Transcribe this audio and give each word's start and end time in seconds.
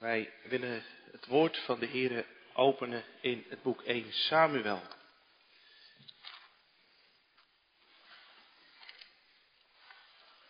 Wij 0.00 0.32
willen 0.42 0.84
het 1.12 1.26
woord 1.26 1.58
van 1.58 1.78
de 1.78 1.86
Heer 1.86 2.26
openen 2.52 3.04
in 3.20 3.44
het 3.48 3.62
boek 3.62 3.82
1 3.82 4.12
Samuel. 4.12 4.82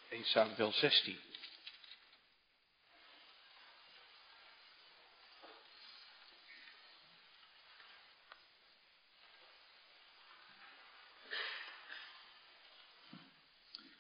In 0.09 0.25
Samuel 0.25 0.73
16. 0.73 1.19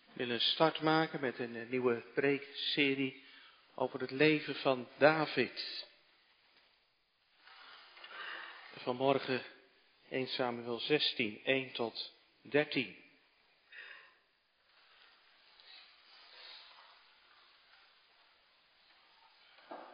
We 0.03 0.27
willen 0.27 0.41
start 0.41 0.80
maken 0.80 1.21
met 1.21 1.39
een 1.39 1.69
nieuwe 1.69 2.01
preekserie 2.14 3.29
over 3.80 4.00
het 4.00 4.10
leven 4.10 4.54
van 4.54 4.88
David. 4.98 5.86
Vanmorgen 8.72 9.43
1 10.08 10.26
Samuel 10.26 10.79
16, 10.79 11.40
1 11.44 11.72
tot 11.72 12.12
13. 12.43 12.96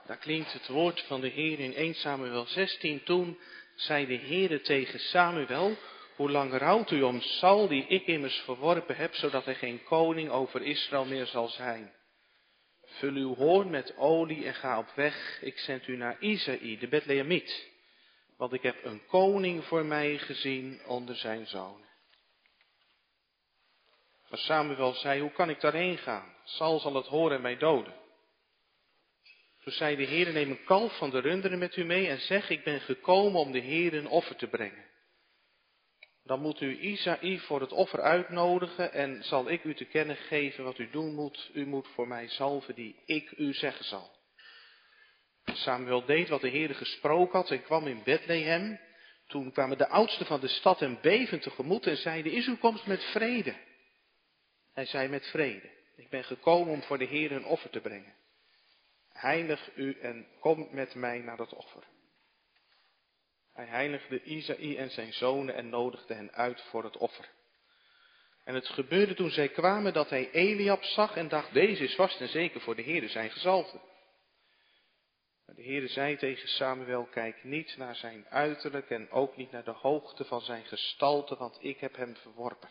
Daar 0.06 0.18
klinkt 0.18 0.52
het 0.52 0.68
woord 0.68 1.00
van 1.00 1.20
de 1.20 1.28
Heer 1.28 1.58
in 1.58 1.74
1 1.74 1.94
Samuel 1.94 2.46
16. 2.46 3.02
Toen 3.02 3.38
zei 3.74 4.06
de 4.06 4.18
Heere 4.18 4.60
tegen 4.60 4.98
Samuel, 4.98 5.76
hoe 6.16 6.30
lang 6.30 6.52
rouwt 6.52 6.90
u 6.90 7.02
om 7.02 7.20
Saul, 7.20 7.68
die 7.68 7.86
ik 7.86 8.06
immers 8.06 8.36
verworpen 8.36 8.96
heb, 8.96 9.14
zodat 9.14 9.44
hij 9.44 9.54
geen 9.54 9.82
koning 9.82 10.30
over 10.30 10.62
Israël 10.62 11.04
meer 11.04 11.26
zal 11.26 11.48
zijn? 11.48 11.94
Vul 12.98 13.14
uw 13.14 13.34
hoorn 13.34 13.70
met 13.70 13.96
olie 13.96 14.46
en 14.46 14.54
ga 14.54 14.78
op 14.78 14.90
weg. 14.94 15.42
Ik 15.42 15.58
zend 15.58 15.86
u 15.86 15.96
naar 15.96 16.16
Isaï, 16.20 16.78
de 16.78 16.88
Bethlehemiet. 16.88 17.68
Want 18.36 18.52
ik 18.52 18.62
heb 18.62 18.84
een 18.84 19.06
koning 19.06 19.64
voor 19.64 19.84
mij 19.84 20.18
gezien 20.18 20.80
onder 20.86 21.16
zijn 21.16 21.46
zonen. 21.46 21.88
Maar 24.28 24.38
Samuel 24.38 24.92
zei, 24.92 25.20
hoe 25.20 25.32
kan 25.32 25.50
ik 25.50 25.60
daarheen 25.60 25.98
gaan? 25.98 26.34
Saul 26.44 26.78
zal 26.78 26.94
het 26.94 27.06
horen 27.06 27.36
en 27.36 27.42
mij 27.42 27.56
doden. 27.56 27.94
Toen 29.62 29.72
zei 29.72 29.96
de 29.96 30.02
Heer, 30.02 30.32
neem 30.32 30.50
een 30.50 30.64
kalf 30.64 30.98
van 30.98 31.10
de 31.10 31.18
runderen 31.18 31.58
met 31.58 31.76
u 31.76 31.84
mee 31.84 32.08
en 32.08 32.20
zeg, 32.20 32.50
ik 32.50 32.64
ben 32.64 32.80
gekomen 32.80 33.40
om 33.40 33.52
de 33.52 33.58
Heer 33.58 33.94
een 33.94 34.08
offer 34.08 34.36
te 34.36 34.46
brengen. 34.46 34.84
Dan 36.26 36.40
moet 36.40 36.60
u 36.60 36.78
Isaï 36.80 37.38
voor 37.38 37.60
het 37.60 37.72
offer 37.72 38.00
uitnodigen 38.00 38.92
en 38.92 39.24
zal 39.24 39.50
ik 39.50 39.64
u 39.64 39.74
te 39.74 39.84
kennen 39.84 40.16
geven 40.16 40.64
wat 40.64 40.78
u 40.78 40.90
doen 40.90 41.14
moet. 41.14 41.50
U 41.52 41.66
moet 41.66 41.88
voor 41.88 42.08
mij 42.08 42.28
zalven 42.28 42.74
die 42.74 43.02
ik 43.04 43.30
u 43.36 43.52
zeggen 43.52 43.84
zal. 43.84 44.10
Samuel 45.44 46.04
deed 46.04 46.28
wat 46.28 46.40
de 46.40 46.48
Heer 46.48 46.74
gesproken 46.74 47.38
had 47.38 47.50
en 47.50 47.62
kwam 47.62 47.86
in 47.86 48.02
Bethlehem. 48.04 48.80
Toen 49.26 49.52
kwamen 49.52 49.78
de 49.78 49.88
oudsten 49.88 50.26
van 50.26 50.40
de 50.40 50.48
stad 50.48 50.80
hem 50.80 50.98
bevend 51.02 51.42
tegemoet 51.42 51.86
en 51.86 51.96
zeiden, 51.96 52.32
is 52.32 52.46
uw 52.46 52.56
komst 52.56 52.86
met 52.86 53.04
vrede? 53.04 53.56
Hij 54.72 54.86
zei 54.86 55.08
met 55.08 55.26
vrede, 55.26 55.70
ik 55.96 56.10
ben 56.10 56.24
gekomen 56.24 56.72
om 56.72 56.82
voor 56.82 56.98
de 56.98 57.04
Heer 57.04 57.32
een 57.32 57.44
offer 57.44 57.70
te 57.70 57.80
brengen. 57.80 58.14
Heilig 59.08 59.76
u 59.76 59.98
en 60.00 60.26
kom 60.40 60.68
met 60.70 60.94
mij 60.94 61.18
naar 61.18 61.36
dat 61.36 61.54
offer. 61.54 61.82
Hij 63.56 63.66
heiligde 63.66 64.22
Isaïe 64.22 64.76
en 64.76 64.90
zijn 64.90 65.12
zonen 65.12 65.54
en 65.54 65.68
nodigde 65.68 66.14
hen 66.14 66.32
uit 66.32 66.60
voor 66.60 66.84
het 66.84 66.96
offer. 66.96 67.28
En 68.44 68.54
het 68.54 68.68
gebeurde 68.68 69.14
toen 69.14 69.30
zij 69.30 69.48
kwamen 69.48 69.92
dat 69.92 70.10
hij 70.10 70.30
Eliab 70.30 70.84
zag 70.84 71.16
en 71.16 71.28
dacht, 71.28 71.52
deze 71.52 71.84
is 71.84 71.94
vast 71.94 72.20
en 72.20 72.28
zeker 72.28 72.60
voor 72.60 72.76
de 72.76 72.82
Heer 72.82 73.08
zijn 73.08 73.30
gezalfde. 73.30 73.80
Maar 75.46 75.54
de 75.54 75.62
Heer 75.62 75.88
zei 75.88 76.16
tegen 76.16 76.48
Samuel, 76.48 77.04
kijk 77.04 77.44
niet 77.44 77.76
naar 77.76 77.96
zijn 77.96 78.26
uiterlijk 78.28 78.90
en 78.90 79.10
ook 79.10 79.36
niet 79.36 79.50
naar 79.50 79.64
de 79.64 79.70
hoogte 79.70 80.24
van 80.24 80.40
zijn 80.40 80.64
gestalte, 80.64 81.36
want 81.36 81.58
ik 81.60 81.80
heb 81.80 81.96
hem 81.96 82.16
verworpen. 82.16 82.70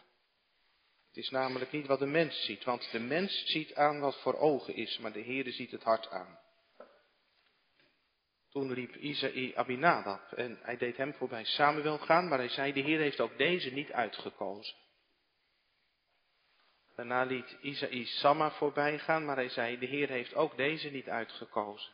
Het 1.07 1.17
is 1.17 1.29
namelijk 1.29 1.71
niet 1.71 1.87
wat 1.87 1.99
de 1.99 2.05
mens 2.05 2.45
ziet, 2.45 2.63
want 2.63 2.91
de 2.91 2.99
mens 2.99 3.45
ziet 3.45 3.75
aan 3.75 3.99
wat 3.99 4.21
voor 4.21 4.37
ogen 4.37 4.75
is, 4.75 4.97
maar 4.97 5.11
de 5.11 5.19
Heer 5.19 5.51
ziet 5.51 5.71
het 5.71 5.83
hart 5.83 6.09
aan. 6.09 6.39
Toen 8.55 8.73
riep 8.73 8.95
Isaïe 8.95 9.57
Abinadab 9.57 10.31
en 10.31 10.59
hij 10.61 10.77
deed 10.77 10.97
hem 10.97 11.13
voorbij 11.13 11.43
Samuel 11.43 11.97
gaan, 11.97 12.27
maar 12.27 12.37
hij 12.37 12.49
zei, 12.49 12.73
de 12.73 12.79
Heer 12.79 12.99
heeft 12.99 13.19
ook 13.19 13.37
deze 13.37 13.69
niet 13.69 13.91
uitgekozen. 13.91 14.75
Daarna 16.95 17.23
liet 17.23 17.57
Isaïe 17.61 18.05
Samma 18.05 18.51
voorbij 18.51 18.99
gaan, 18.99 19.25
maar 19.25 19.35
hij 19.35 19.49
zei, 19.49 19.79
de 19.79 19.85
Heer 19.85 20.09
heeft 20.09 20.35
ook 20.35 20.57
deze 20.57 20.89
niet 20.89 21.09
uitgekozen. 21.09 21.93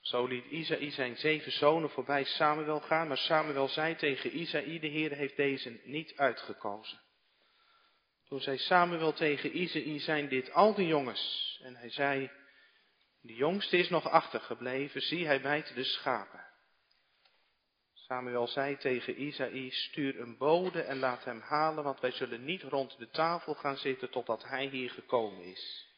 Zo 0.00 0.26
liet 0.26 0.44
Isaïe 0.44 0.90
zijn 0.90 1.16
zeven 1.16 1.52
zonen 1.52 1.90
voorbij 1.90 2.24
Samuel 2.24 2.80
gaan, 2.80 3.08
maar 3.08 3.18
Samuel 3.18 3.68
zei 3.68 3.96
tegen 3.96 4.36
Isaïe, 4.38 4.80
de 4.80 4.86
Heer 4.86 5.12
heeft 5.12 5.36
deze 5.36 5.80
niet 5.84 6.16
uitgekozen. 6.16 7.00
Toen 8.28 8.40
zei 8.40 8.58
Samuel 8.58 9.12
tegen 9.12 9.56
Isaïe, 9.56 9.98
zijn 9.98 10.28
dit 10.28 10.52
al 10.52 10.74
de 10.74 10.86
jongens? 10.86 11.60
En 11.62 11.76
hij 11.76 11.90
zei, 11.90 12.30
de 13.24 13.34
jongste 13.34 13.76
is 13.76 13.88
nog 13.88 14.08
achtergebleven, 14.08 15.00
zie 15.00 15.26
hij 15.26 15.40
bijt 15.40 15.74
de 15.74 15.84
schapen. 15.84 16.46
Samuel 17.92 18.46
zei 18.46 18.76
tegen 18.76 19.22
Isaïe, 19.22 19.70
stuur 19.70 20.20
een 20.20 20.36
bode 20.36 20.82
en 20.82 20.98
laat 20.98 21.24
hem 21.24 21.40
halen, 21.40 21.84
want 21.84 22.00
wij 22.00 22.10
zullen 22.10 22.44
niet 22.44 22.62
rond 22.62 22.98
de 22.98 23.10
tafel 23.10 23.54
gaan 23.54 23.76
zitten 23.76 24.10
totdat 24.10 24.44
hij 24.44 24.66
hier 24.66 24.90
gekomen 24.90 25.44
is. 25.44 25.88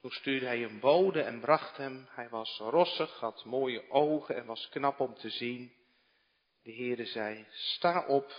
Toen 0.00 0.10
stuurde 0.10 0.46
hij 0.46 0.64
een 0.64 0.80
bode 0.80 1.22
en 1.22 1.40
bracht 1.40 1.76
hem. 1.76 2.06
Hij 2.10 2.28
was 2.28 2.58
rossig, 2.58 3.20
had 3.20 3.44
mooie 3.44 3.90
ogen 3.90 4.36
en 4.36 4.46
was 4.46 4.68
knap 4.68 5.00
om 5.00 5.14
te 5.14 5.30
zien. 5.30 5.72
De 6.62 6.74
Heere 6.74 7.04
zei, 7.04 7.46
sta 7.50 8.06
op, 8.06 8.32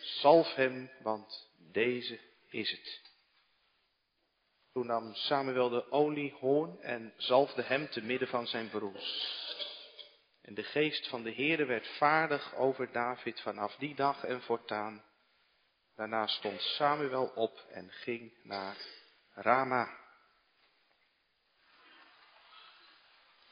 zalf 0.00 0.54
hem, 0.54 0.90
want 1.02 1.50
deze 1.72 2.20
is 2.48 2.70
het. 2.70 3.15
Toen 4.76 4.86
nam 4.86 5.14
Samuel 5.14 5.68
de 5.68 5.90
oliehoorn 5.90 6.80
en 6.80 7.14
zalfde 7.16 7.62
hem 7.62 7.88
te 7.88 8.02
midden 8.02 8.28
van 8.28 8.46
zijn 8.46 8.68
broers. 8.68 9.36
En 10.42 10.54
de 10.54 10.62
geest 10.62 11.08
van 11.08 11.22
de 11.22 11.34
Heere 11.34 11.64
werd 11.64 11.86
vaardig 11.86 12.54
over 12.54 12.92
David 12.92 13.40
vanaf 13.40 13.76
die 13.76 13.94
dag 13.94 14.24
en 14.24 14.42
voortaan. 14.42 15.04
Daarna 15.94 16.26
stond 16.26 16.60
Samuel 16.60 17.26
op 17.34 17.64
en 17.70 17.90
ging 17.90 18.32
naar 18.42 18.76
Rama. 19.34 19.98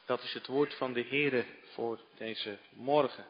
Dat 0.06 0.22
is 0.22 0.32
het 0.32 0.46
woord 0.46 0.74
van 0.74 0.92
de 0.92 1.04
Heere 1.04 1.44
voor 1.72 2.00
deze 2.16 2.58
morgen. 2.70 3.26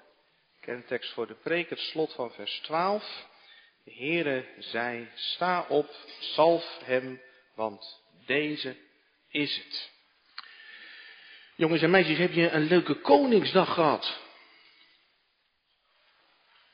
Kerntekst 0.60 1.12
voor 1.12 1.26
de 1.26 1.34
preek, 1.34 1.70
het 1.70 1.78
slot 1.78 2.14
van 2.14 2.32
vers 2.32 2.60
12. 2.60 3.26
De 3.84 3.92
Heere 3.92 4.46
zei, 4.58 5.10
sta 5.14 5.66
op, 5.68 5.90
zalf 6.20 6.78
hem, 6.84 7.20
want 7.54 8.00
deze 8.26 8.76
is 9.28 9.56
het. 9.56 9.90
Jongens 11.54 11.82
en 11.82 11.90
meisjes, 11.90 12.18
heb 12.18 12.32
je 12.32 12.50
een 12.50 12.66
leuke 12.66 12.94
Koningsdag 12.94 13.74
gehad? 13.74 14.18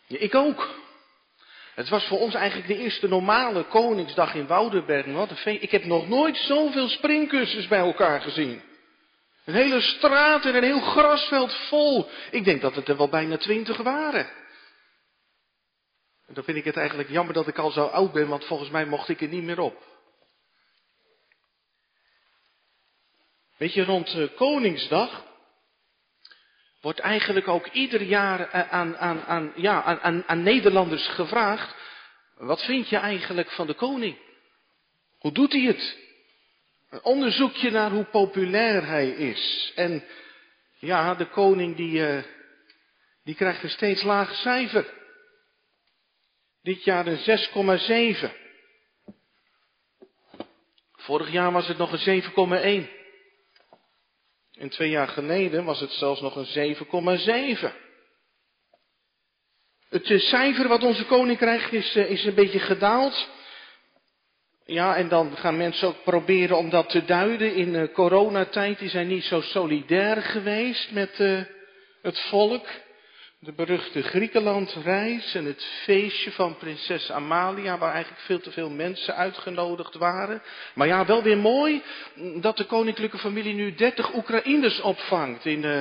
Ja, 0.06 0.18
ik 0.18 0.34
ook. 0.34 0.78
Het 1.74 1.88
was 1.88 2.04
voor 2.04 2.18
ons 2.18 2.34
eigenlijk 2.34 2.68
de 2.68 2.78
eerste 2.78 3.08
normale 3.08 3.64
Koningsdag 3.64 4.34
in 4.34 4.46
Woudenberg. 4.46 5.06
Ik 5.44 5.70
heb 5.70 5.84
nog 5.84 6.08
nooit 6.08 6.36
zoveel 6.36 6.88
springkussens 6.88 7.68
bij 7.68 7.78
elkaar 7.78 8.20
gezien. 8.20 8.62
Een 9.44 9.54
hele 9.54 9.80
straat 9.80 10.44
en 10.44 10.54
een 10.54 10.62
heel 10.62 10.80
grasveld 10.80 11.54
vol. 11.54 12.08
Ik 12.30 12.44
denk 12.44 12.60
dat 12.60 12.74
het 12.74 12.88
er 12.88 12.96
wel 12.96 13.08
bijna 13.08 13.36
twintig 13.36 13.76
waren. 13.76 14.30
En 16.26 16.34
dan 16.34 16.44
vind 16.44 16.56
ik 16.56 16.64
het 16.64 16.76
eigenlijk 16.76 17.08
jammer 17.08 17.34
dat 17.34 17.48
ik 17.48 17.58
al 17.58 17.70
zo 17.70 17.84
oud 17.84 18.12
ben, 18.12 18.28
want 18.28 18.44
volgens 18.44 18.70
mij 18.70 18.84
mocht 18.84 19.08
ik 19.08 19.20
er 19.20 19.28
niet 19.28 19.42
meer 19.42 19.60
op. 19.60 19.89
Weet 23.60 23.74
je, 23.74 23.84
rond 23.84 24.14
uh, 24.14 24.28
Koningsdag 24.36 25.24
wordt 26.80 26.98
eigenlijk 26.98 27.48
ook 27.48 27.66
ieder 27.66 28.02
jaar 28.02 28.50
eh, 28.50 28.70
aan, 28.72 28.96
aan, 28.96 29.22
aan, 29.22 29.52
ja, 29.56 29.82
aan, 29.82 30.24
aan 30.26 30.42
Nederlanders 30.42 31.08
gevraagd, 31.08 31.74
wat 32.34 32.64
vind 32.64 32.88
je 32.88 32.96
eigenlijk 32.96 33.50
van 33.50 33.66
de 33.66 33.74
koning? 33.74 34.18
Hoe 35.18 35.32
doet 35.32 35.52
hij 35.52 35.62
het? 35.62 35.98
Een 36.90 37.02
onderzoekje 37.02 37.70
naar 37.70 37.90
hoe 37.90 38.04
populair 38.04 38.86
hij 38.86 39.10
is. 39.10 39.72
En 39.74 40.04
ja, 40.78 41.14
de 41.14 41.26
koning 41.26 41.76
die, 41.76 41.98
uh, 41.98 42.22
die 43.24 43.34
krijgt 43.34 43.62
een 43.62 43.70
steeds 43.70 44.02
lager 44.02 44.36
cijfer. 44.36 44.92
Dit 46.62 46.84
jaar 46.84 47.06
een 47.06 47.38
6,7. 48.28 48.30
Vorig 50.92 51.30
jaar 51.30 51.52
was 51.52 51.68
het 51.68 51.78
nog 51.78 51.92
een 51.92 52.22
7,1. 52.86 52.99
En 54.60 54.68
twee 54.68 54.90
jaar 54.90 55.08
geleden 55.08 55.64
was 55.64 55.80
het 55.80 55.90
zelfs 55.90 56.20
nog 56.20 56.36
een 56.36 56.76
7,7. 56.76 57.72
Het 59.88 60.06
cijfer 60.06 60.68
wat 60.68 60.82
onze 60.82 61.04
koning 61.04 61.38
krijgt 61.38 61.72
is, 61.72 61.96
is 61.96 62.24
een 62.24 62.34
beetje 62.34 62.58
gedaald. 62.58 63.28
Ja, 64.64 64.96
en 64.96 65.08
dan 65.08 65.36
gaan 65.36 65.56
mensen 65.56 65.88
ook 65.88 66.02
proberen 66.04 66.56
om 66.56 66.70
dat 66.70 66.88
te 66.88 67.04
duiden. 67.04 67.54
In 67.54 67.74
uh, 67.74 67.92
coronatijd 67.92 68.80
is 68.80 68.92
hij 68.92 69.04
niet 69.04 69.24
zo 69.24 69.40
solidair 69.40 70.22
geweest 70.22 70.90
met 70.90 71.16
het 72.02 72.18
volk. 72.18 72.66
De 73.42 73.52
beruchte 73.52 74.02
Griekenlandreis 74.02 75.34
en 75.34 75.44
het 75.44 75.64
feestje 75.84 76.32
van 76.32 76.56
prinses 76.56 77.10
Amalia, 77.10 77.78
waar 77.78 77.92
eigenlijk 77.92 78.22
veel 78.22 78.40
te 78.40 78.50
veel 78.50 78.70
mensen 78.70 79.16
uitgenodigd 79.16 79.94
waren. 79.94 80.42
Maar 80.74 80.86
ja, 80.86 81.06
wel 81.06 81.22
weer 81.22 81.38
mooi 81.38 81.82
dat 82.40 82.56
de 82.56 82.64
koninklijke 82.64 83.18
familie 83.18 83.54
nu 83.54 83.74
30 83.74 84.14
Oekraïners 84.14 84.80
opvangt 84.80 85.46
in 85.46 85.62
uh, 85.62 85.80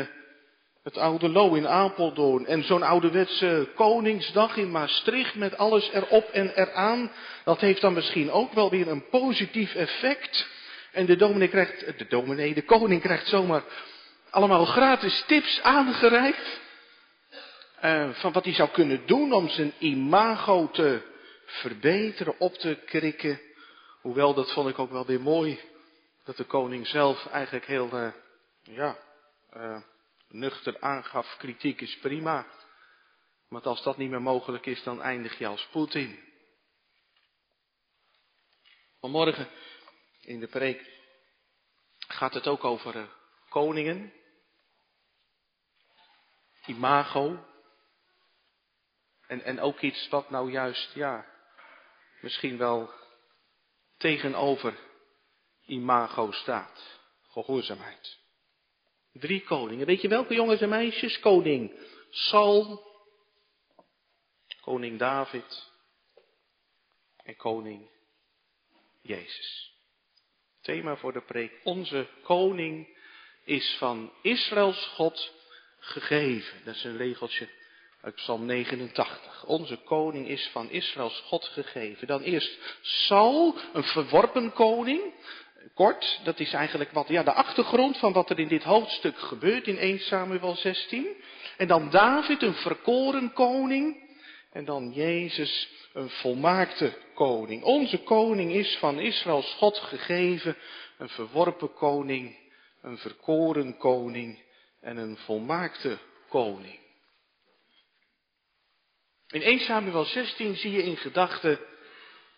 het 0.84 0.98
oude 0.98 1.30
Lo 1.30 1.54
in 1.54 1.68
Apeldoorn. 1.68 2.46
En 2.46 2.64
zo'n 2.64 2.84
ouderwetse 2.84 3.70
Koningsdag 3.76 4.58
in 4.58 4.72
Maastricht 4.72 5.36
met 5.36 5.58
alles 5.58 5.92
erop 5.94 6.30
en 6.30 6.52
eraan. 6.56 7.12
Dat 7.44 7.60
heeft 7.60 7.82
dan 7.82 7.94
misschien 7.94 8.32
ook 8.32 8.54
wel 8.54 8.70
weer 8.70 8.88
een 8.88 9.10
positief 9.10 9.76
effect. 9.76 10.48
En 10.92 11.06
de 11.06 11.16
dominee 11.16 11.48
krijgt, 11.48 11.98
de 11.98 12.08
dominee, 12.10 12.54
de 12.54 12.64
koning 12.64 13.02
krijgt 13.02 13.28
zomaar 13.28 13.64
allemaal 14.30 14.66
gratis 14.66 15.24
tips 15.28 15.62
aangereikt. 15.62 16.68
Uh, 17.84 18.14
van 18.14 18.32
wat 18.32 18.44
hij 18.44 18.54
zou 18.54 18.70
kunnen 18.70 19.06
doen 19.06 19.34
om 19.34 19.50
zijn 19.50 19.74
imago 19.80 20.70
te 20.70 21.02
verbeteren, 21.46 22.40
op 22.40 22.54
te 22.54 22.82
krikken. 22.86 23.42
Hoewel, 24.02 24.34
dat 24.34 24.54
vond 24.54 24.70
ik 24.70 24.80
ook 24.80 24.92
wel 24.92 25.06
weer 25.06 25.22
mooi, 25.22 25.60
dat 26.24 26.38
de 26.38 26.44
koning 26.44 26.88
zelf 26.88 27.26
eigenlijk 27.26 27.66
heel, 27.66 27.90
uh, 27.94 28.12
ja, 28.62 28.98
uh, 29.58 29.82
nuchter 30.28 30.80
aangaf, 30.80 31.36
kritiek 31.38 31.82
is 31.82 31.98
prima. 31.98 32.48
Want 33.48 33.66
als 33.66 33.84
dat 33.84 33.98
niet 33.98 34.10
meer 34.10 34.22
mogelijk 34.22 34.66
is, 34.66 34.84
dan 34.84 35.02
eindig 35.02 35.38
je 35.38 35.48
als 35.48 35.68
Poetin. 35.72 36.20
Vanmorgen 39.00 39.48
in 40.22 40.40
de 40.40 40.48
preek 40.48 40.86
gaat 42.08 42.34
het 42.34 42.48
ook 42.48 42.64
over 42.64 43.10
koningen. 43.50 44.14
Imago. 46.66 47.48
En, 49.30 49.44
en 49.44 49.60
ook 49.60 49.80
iets 49.80 50.08
wat 50.10 50.30
nou 50.30 50.52
juist, 50.52 50.94
ja, 50.94 51.26
misschien 52.22 52.58
wel 52.58 52.94
tegenover 53.98 54.80
imago 55.66 56.32
staat. 56.32 57.00
Gehoorzaamheid. 57.22 58.18
Drie 59.12 59.44
koningen. 59.44 59.86
Weet 59.86 60.02
je 60.02 60.08
welke 60.08 60.34
jongens 60.34 60.62
en 60.62 60.70
meisjes? 60.70 61.20
Koning 61.20 61.80
Saul, 62.10 62.88
koning 64.62 65.00
David 65.00 65.72
en 67.24 67.36
koning 67.36 67.90
Jezus. 69.02 69.74
Thema 70.62 70.96
voor 70.96 71.14
de 71.14 71.22
preek. 71.22 71.60
Onze 71.64 72.08
koning 72.24 72.98
is 73.44 73.76
van 73.78 74.14
Israëls 74.22 74.86
God 74.86 75.34
gegeven. 75.80 76.66
Dat 76.66 76.76
is 76.76 76.84
een 76.84 76.98
regeltje 76.98 77.59
uit 78.02 78.16
Psalm 78.16 78.46
89. 78.46 79.44
Onze 79.46 79.78
koning 79.78 80.28
is 80.28 80.50
van 80.52 80.70
Israëls 80.70 81.24
God 81.26 81.46
gegeven. 81.46 82.08
Dan 82.08 82.22
eerst 82.22 82.58
Saul, 82.82 83.56
een 83.74 83.84
verworpen 83.84 84.54
koning. 84.54 85.02
Kort, 85.74 86.20
dat 86.24 86.40
is 86.40 86.54
eigenlijk 86.54 86.92
wat, 86.92 87.08
ja, 87.08 87.24
de 87.24 87.34
achtergrond 87.34 87.98
van 87.98 88.14
wat 88.14 88.30
er 88.30 88.40
in 88.40 88.48
dit 88.48 88.64
hoofdstuk 88.64 89.18
gebeurt 89.18 89.68
in 89.68 89.78
1 89.78 90.00
Samuel 90.00 90.56
16. 90.56 91.08
En 91.58 91.68
dan 91.68 91.90
David, 91.90 92.42
een 92.42 92.54
verkoren 92.54 93.34
koning. 93.34 94.08
En 94.52 94.66
dan 94.66 94.92
Jezus, 94.94 95.70
een 95.94 96.10
volmaakte 96.10 96.94
koning. 97.14 97.64
Onze 97.64 97.98
koning 97.98 98.52
is 98.52 98.78
van 98.78 99.00
Israëls 99.00 99.56
God 99.58 99.78
gegeven, 99.78 100.58
een 100.98 101.10
verworpen 101.10 101.74
koning, 101.74 102.38
een 102.82 102.98
verkoren 102.98 103.78
koning 103.78 104.44
en 104.82 104.98
een 104.98 105.18
volmaakte 105.18 105.98
koning. 106.30 106.80
In 109.32 109.42
1 109.42 109.60
Samuel 109.60 110.06
16 110.06 110.56
zie 110.56 110.72
je 110.72 110.84
in 110.84 110.98
gedachten 110.98 111.60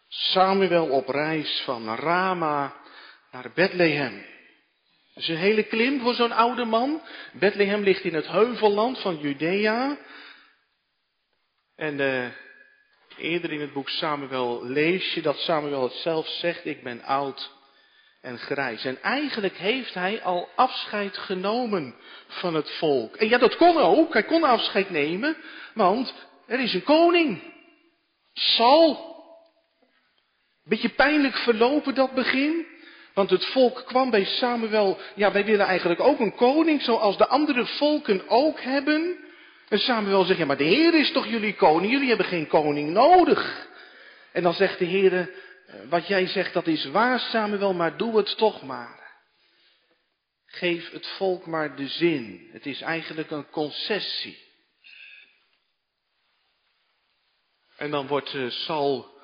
Samuel 0.07 0.89
op 0.89 1.07
reis 1.07 1.61
van 1.65 1.95
Rama 1.95 2.75
naar 3.31 3.51
Bethlehem. 3.53 4.25
Dat 5.13 5.23
is 5.23 5.29
een 5.29 5.35
hele 5.35 5.63
klim 5.63 5.99
voor 5.99 6.13
zo'n 6.13 6.31
oude 6.31 6.65
man. 6.65 7.01
Bethlehem 7.33 7.83
ligt 7.83 8.03
in 8.03 8.13
het 8.13 8.27
heuvelland 8.27 8.99
van 8.99 9.17
Judea. 9.17 9.97
En 11.75 11.99
uh, 11.99 12.27
eerder 13.17 13.51
in 13.51 13.61
het 13.61 13.73
boek 13.73 13.89
Samuel 13.89 14.65
lees 14.65 15.13
je 15.13 15.21
dat 15.21 15.37
Samuel 15.37 15.83
het 15.83 15.93
zelf 15.93 16.27
zegt, 16.27 16.65
ik 16.65 16.83
ben 16.83 17.03
oud 17.03 17.51
en 18.21 18.37
grijs. 18.37 18.85
En 18.85 19.01
eigenlijk 19.01 19.57
heeft 19.57 19.93
hij 19.93 20.21
al 20.21 20.49
afscheid 20.55 21.17
genomen 21.17 21.95
van 22.27 22.53
het 22.53 22.71
volk. 22.71 23.15
En 23.15 23.29
ja, 23.29 23.37
dat 23.37 23.55
kon 23.55 23.77
ook. 23.77 24.13
Hij 24.13 24.23
kon 24.23 24.43
afscheid 24.43 24.89
nemen, 24.89 25.37
want 25.73 26.29
er 26.51 26.59
is 26.59 26.73
een 26.73 26.83
koning. 26.83 27.41
Sal. 28.33 29.09
Beetje 30.63 30.89
pijnlijk 30.89 31.35
verlopen 31.35 31.95
dat 31.95 32.13
begin. 32.13 32.65
Want 33.13 33.29
het 33.29 33.45
volk 33.45 33.83
kwam 33.85 34.09
bij 34.09 34.25
Samuel, 34.25 34.97
ja 35.15 35.31
wij 35.31 35.45
willen 35.45 35.65
eigenlijk 35.65 35.99
ook 35.99 36.19
een 36.19 36.35
koning 36.35 36.81
zoals 36.81 37.17
de 37.17 37.27
andere 37.27 37.65
volken 37.65 38.29
ook 38.29 38.59
hebben. 38.59 39.17
En 39.69 39.79
Samuel 39.79 40.23
zegt, 40.23 40.39
ja 40.39 40.45
maar 40.45 40.57
de 40.57 40.63
Heer 40.63 40.93
is 40.93 41.11
toch 41.11 41.27
jullie 41.27 41.55
koning, 41.55 41.91
jullie 41.91 42.07
hebben 42.07 42.25
geen 42.25 42.47
koning 42.47 42.89
nodig. 42.89 43.67
En 44.31 44.43
dan 44.43 44.53
zegt 44.53 44.79
de 44.79 44.85
Heer, 44.85 45.13
eh, 45.13 45.27
wat 45.89 46.07
jij 46.07 46.27
zegt 46.27 46.53
dat 46.53 46.67
is 46.67 46.85
waar 46.85 47.19
Samuel, 47.19 47.73
maar 47.73 47.97
doe 47.97 48.17
het 48.17 48.37
toch 48.37 48.63
maar. 48.63 48.99
Geef 50.45 50.91
het 50.91 51.07
volk 51.07 51.45
maar 51.45 51.75
de 51.75 51.87
zin. 51.87 52.49
Het 52.51 52.65
is 52.65 52.81
eigenlijk 52.81 53.31
een 53.31 53.49
concessie. 53.49 54.50
En 57.81 57.91
dan 57.91 58.07
wordt 58.07 58.37
Saul 58.47 59.19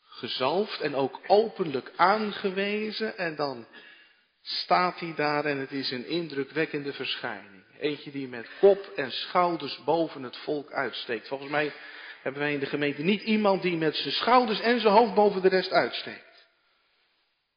gezalfd 0.00 0.80
en 0.80 0.94
ook 0.94 1.20
openlijk 1.26 1.92
aangewezen. 1.96 3.16
En 3.18 3.36
dan 3.36 3.66
staat 4.42 5.00
hij 5.00 5.14
daar 5.14 5.44
en 5.44 5.58
het 5.58 5.72
is 5.72 5.90
een 5.90 6.06
indrukwekkende 6.06 6.92
verschijning. 6.92 7.64
Eentje 7.78 8.10
die 8.10 8.28
met 8.28 8.48
kop 8.60 8.92
en 8.96 9.12
schouders 9.12 9.84
boven 9.84 10.22
het 10.22 10.36
volk 10.36 10.72
uitsteekt. 10.72 11.28
Volgens 11.28 11.50
mij 11.50 11.72
hebben 12.22 12.42
wij 12.42 12.52
in 12.52 12.60
de 12.60 12.66
gemeente 12.66 13.02
niet 13.02 13.22
iemand 13.22 13.62
die 13.62 13.76
met 13.76 13.96
zijn 13.96 14.14
schouders 14.14 14.60
en 14.60 14.80
zijn 14.80 14.94
hoofd 14.94 15.14
boven 15.14 15.42
de 15.42 15.48
rest 15.48 15.70
uitsteekt. 15.70 16.48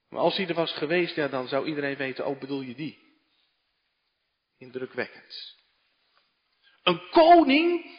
Maar 0.10 0.22
als 0.22 0.38
hij 0.38 0.48
er 0.48 0.54
was 0.54 0.74
geweest, 0.74 1.16
ja, 1.16 1.28
dan 1.28 1.48
zou 1.48 1.68
iedereen 1.68 1.98
weten, 1.98 2.26
oh 2.26 2.40
bedoel 2.40 2.62
je 2.62 2.76
die? 2.76 3.00
Indrukwekkend. 4.58 5.56
Een 6.84 7.10
koning 7.10 7.96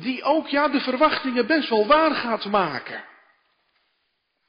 die 0.00 0.22
ook 0.22 0.48
ja, 0.48 0.68
de 0.68 0.80
verwachtingen 0.80 1.46
best 1.46 1.68
wel 1.68 1.86
waar 1.86 2.14
gaat 2.14 2.44
maken. 2.44 3.04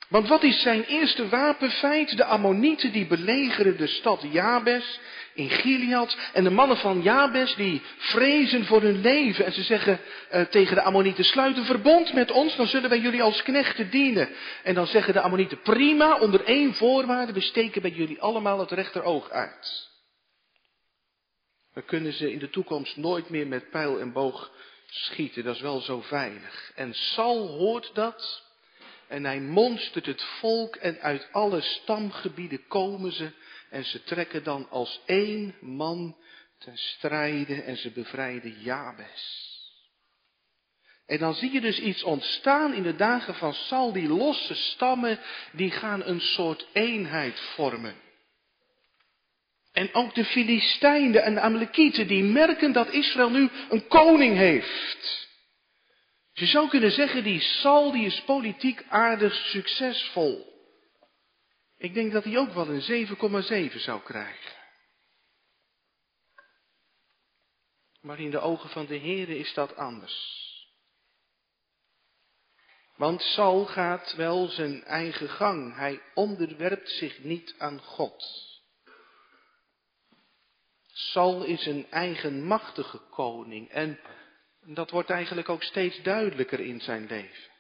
Want 0.10 0.27
wat 0.27 0.44
is 0.44 0.62
zijn 0.62 0.84
eerste 0.84 1.29
wapenfeit? 1.29 2.18
De 2.18 2.25
Ammonieten 2.25 2.91
die 2.91 3.08
belegeren 3.08 3.77
de 3.77 3.88
stad 3.88 4.25
Jabes 4.32 5.00
in 5.34 5.50
Gilead. 5.50 6.18
En 6.34 6.44
de 6.44 6.50
mannen 6.50 6.77
van 6.77 7.01
Jabes 7.01 7.56
die 7.56 7.82
vrezen 7.98 8.65
voor 8.65 8.82
hun 8.82 9.01
leven. 9.01 9.46
En 9.46 9.51
ze 9.51 9.63
zeggen 9.63 10.00
uh, 10.32 10.41
tegen 10.41 10.75
de 10.75 10.82
Ammonieten, 10.82 11.24
sluit 11.24 11.58
een 11.58 11.65
verbond 11.65 12.13
met 12.13 12.32
ons, 12.32 12.56
dan 12.56 12.68
zullen 12.68 12.89
wij 12.89 13.00
jullie 13.00 13.24
als 13.24 13.44
knechten 13.44 13.89
dienen. 13.89 14.29
En 14.63 14.75
dan 14.75 14.88
zeggen 14.88 15.13
de 15.13 15.22
Ammonieten, 15.22 15.62
prima, 15.62 16.18
onder 16.20 16.44
één 16.44 16.74
voorwaarde, 16.74 17.34
we 17.34 17.41
steken 17.41 17.82
bij 17.82 17.91
jullie 17.91 18.22
allemaal 18.22 18.60
het 18.60 18.72
rechteroog 18.72 19.29
uit. 19.29 19.89
Dan 21.74 21.86
kunnen 21.86 22.13
ze 22.13 22.32
in 22.32 22.39
de 22.39 22.50
toekomst 22.50 22.98
nooit 22.98 23.29
meer 23.29 23.48
met 23.48 23.70
pijl 23.70 24.00
en 24.00 24.12
boog 24.12 24.51
schieten, 24.89 25.43
dat 25.43 25.55
is 25.55 25.62
wel 25.62 25.79
zo 25.79 26.01
veilig. 26.01 26.72
En 26.75 26.93
Sal 26.93 27.48
hoort 27.48 27.91
dat 27.93 28.48
en 29.08 29.25
hij 29.25 29.39
monstert 29.39 30.05
het 30.05 30.24
volk 30.24 30.75
en 30.75 31.00
uit 31.00 31.27
alle 31.31 31.62
stamgebieden 31.62 32.67
komen 32.67 33.12
ze 33.12 33.31
en 33.69 33.86
ze 33.86 34.03
trekken 34.03 34.43
dan 34.43 34.69
als 34.69 35.01
één 35.05 35.55
man 35.60 36.17
ten 36.58 36.77
strijde 36.77 37.62
en 37.62 37.77
ze 37.77 37.91
bevrijden 37.91 38.62
Jabes. 38.62 39.48
En 41.05 41.17
dan 41.17 41.34
zie 41.34 41.51
je 41.51 41.62
dus 41.62 41.79
iets 41.79 42.03
ontstaan 42.03 42.74
in 42.74 42.84
de 42.84 42.96
dagen 42.96 43.36
van 43.36 43.53
Sal, 43.53 43.91
die 43.91 44.08
losse 44.08 44.55
stammen, 44.55 45.19
die 45.51 45.72
gaan 45.72 46.05
een 46.05 46.22
soort 46.22 46.67
eenheid 46.74 47.39
vormen. 47.39 47.96
En 49.71 49.93
ook 49.93 50.15
de 50.15 50.25
Filistijnen 50.25 51.23
en 51.23 51.33
de 51.33 51.39
Amalekieten, 51.39 52.07
die 52.07 52.23
merken 52.23 52.71
dat 52.71 52.91
Israël 52.91 53.29
nu 53.29 53.49
een 53.69 53.88
koning 53.88 54.38
heeft. 54.38 55.27
Je 56.33 56.45
zou 56.45 56.69
kunnen 56.69 56.91
zeggen, 56.91 57.23
die 57.23 57.39
Sal 57.39 57.91
die 57.91 58.05
is 58.05 58.21
politiek 58.21 58.83
aardig 58.88 59.33
succesvol. 59.33 60.47
Ik 61.77 61.93
denk 61.93 62.11
dat 62.11 62.23
hij 62.23 62.38
ook 62.38 62.53
wel 62.53 62.69
een 62.69 63.07
7,7 63.71 63.75
zou 63.75 64.01
krijgen. 64.01 64.57
Maar 68.01 68.19
in 68.19 68.31
de 68.31 68.39
ogen 68.39 68.69
van 68.69 68.85
de 68.85 68.95
Heeren 68.95 69.38
is 69.38 69.53
dat 69.53 69.75
anders. 69.75 70.47
Want 72.95 73.21
Saul 73.21 73.65
gaat 73.65 74.15
wel 74.15 74.47
zijn 74.47 74.83
eigen 74.83 75.29
gang. 75.29 75.75
Hij 75.75 76.01
onderwerpt 76.13 76.89
zich 76.89 77.23
niet 77.23 77.55
aan 77.57 77.81
God. 77.81 78.49
Saul 81.12 81.44
is 81.44 81.66
een 81.66 81.92
eigenmachtige 81.92 82.98
koning 82.98 83.70
en 83.70 84.00
dat 84.66 84.89
wordt 84.89 85.10
eigenlijk 85.10 85.50
ook 85.50 85.63
steeds 85.63 86.01
duidelijker 86.01 86.60
in 86.60 86.82
zijn 86.82 87.06
leven. 87.06 87.51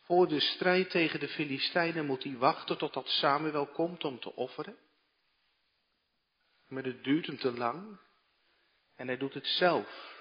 Voor 0.00 0.28
de 0.28 0.40
strijd 0.40 0.90
tegen 0.90 1.20
de 1.20 1.28
Filistijnen 1.28 2.06
moet 2.06 2.24
hij 2.24 2.36
wachten 2.36 2.78
totdat 2.78 3.08
Samuel 3.08 3.66
komt 3.66 4.04
om 4.04 4.20
te 4.20 4.34
offeren. 4.34 4.76
Maar 6.68 6.84
het 6.84 7.04
duurt 7.04 7.26
hem 7.26 7.38
te 7.38 7.52
lang 7.52 7.98
en 8.96 9.06
hij 9.06 9.16
doet 9.16 9.34
het 9.34 9.46
zelf. 9.46 10.16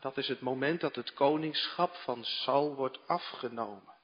Dat 0.00 0.16
is 0.16 0.28
het 0.28 0.40
moment 0.40 0.80
dat 0.80 0.94
het 0.94 1.12
koningschap 1.12 1.94
van 1.94 2.24
Saul 2.24 2.74
wordt 2.74 3.08
afgenomen. 3.08 3.94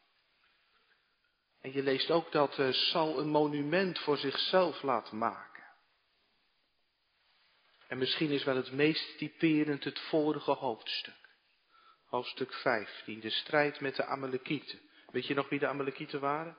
En 1.61 1.73
je 1.73 1.83
leest 1.83 2.11
ook 2.11 2.33
dat 2.33 2.59
uh, 2.59 2.73
Saul 2.73 3.19
een 3.19 3.29
monument 3.29 3.99
voor 3.99 4.17
zichzelf 4.17 4.83
laat 4.83 5.13
maken. 5.13 5.52
En 7.93 7.99
misschien 7.99 8.31
is 8.31 8.45
wel 8.45 8.57
het 8.57 8.73
meest 8.73 9.19
typerend 9.19 9.85
het 9.85 9.99
vorige 9.99 10.51
hoofdstuk. 10.51 11.15
Hoofdstuk 12.07 12.53
15, 12.53 13.21
de 13.21 13.31
strijd 13.31 13.81
met 13.81 13.97
de 13.97 14.05
Amalekieten. 14.05 14.79
Weet 15.11 15.27
je 15.27 15.35
nog 15.35 15.49
wie 15.49 15.59
de 15.59 15.67
Amalekieten 15.67 16.21
waren? 16.21 16.57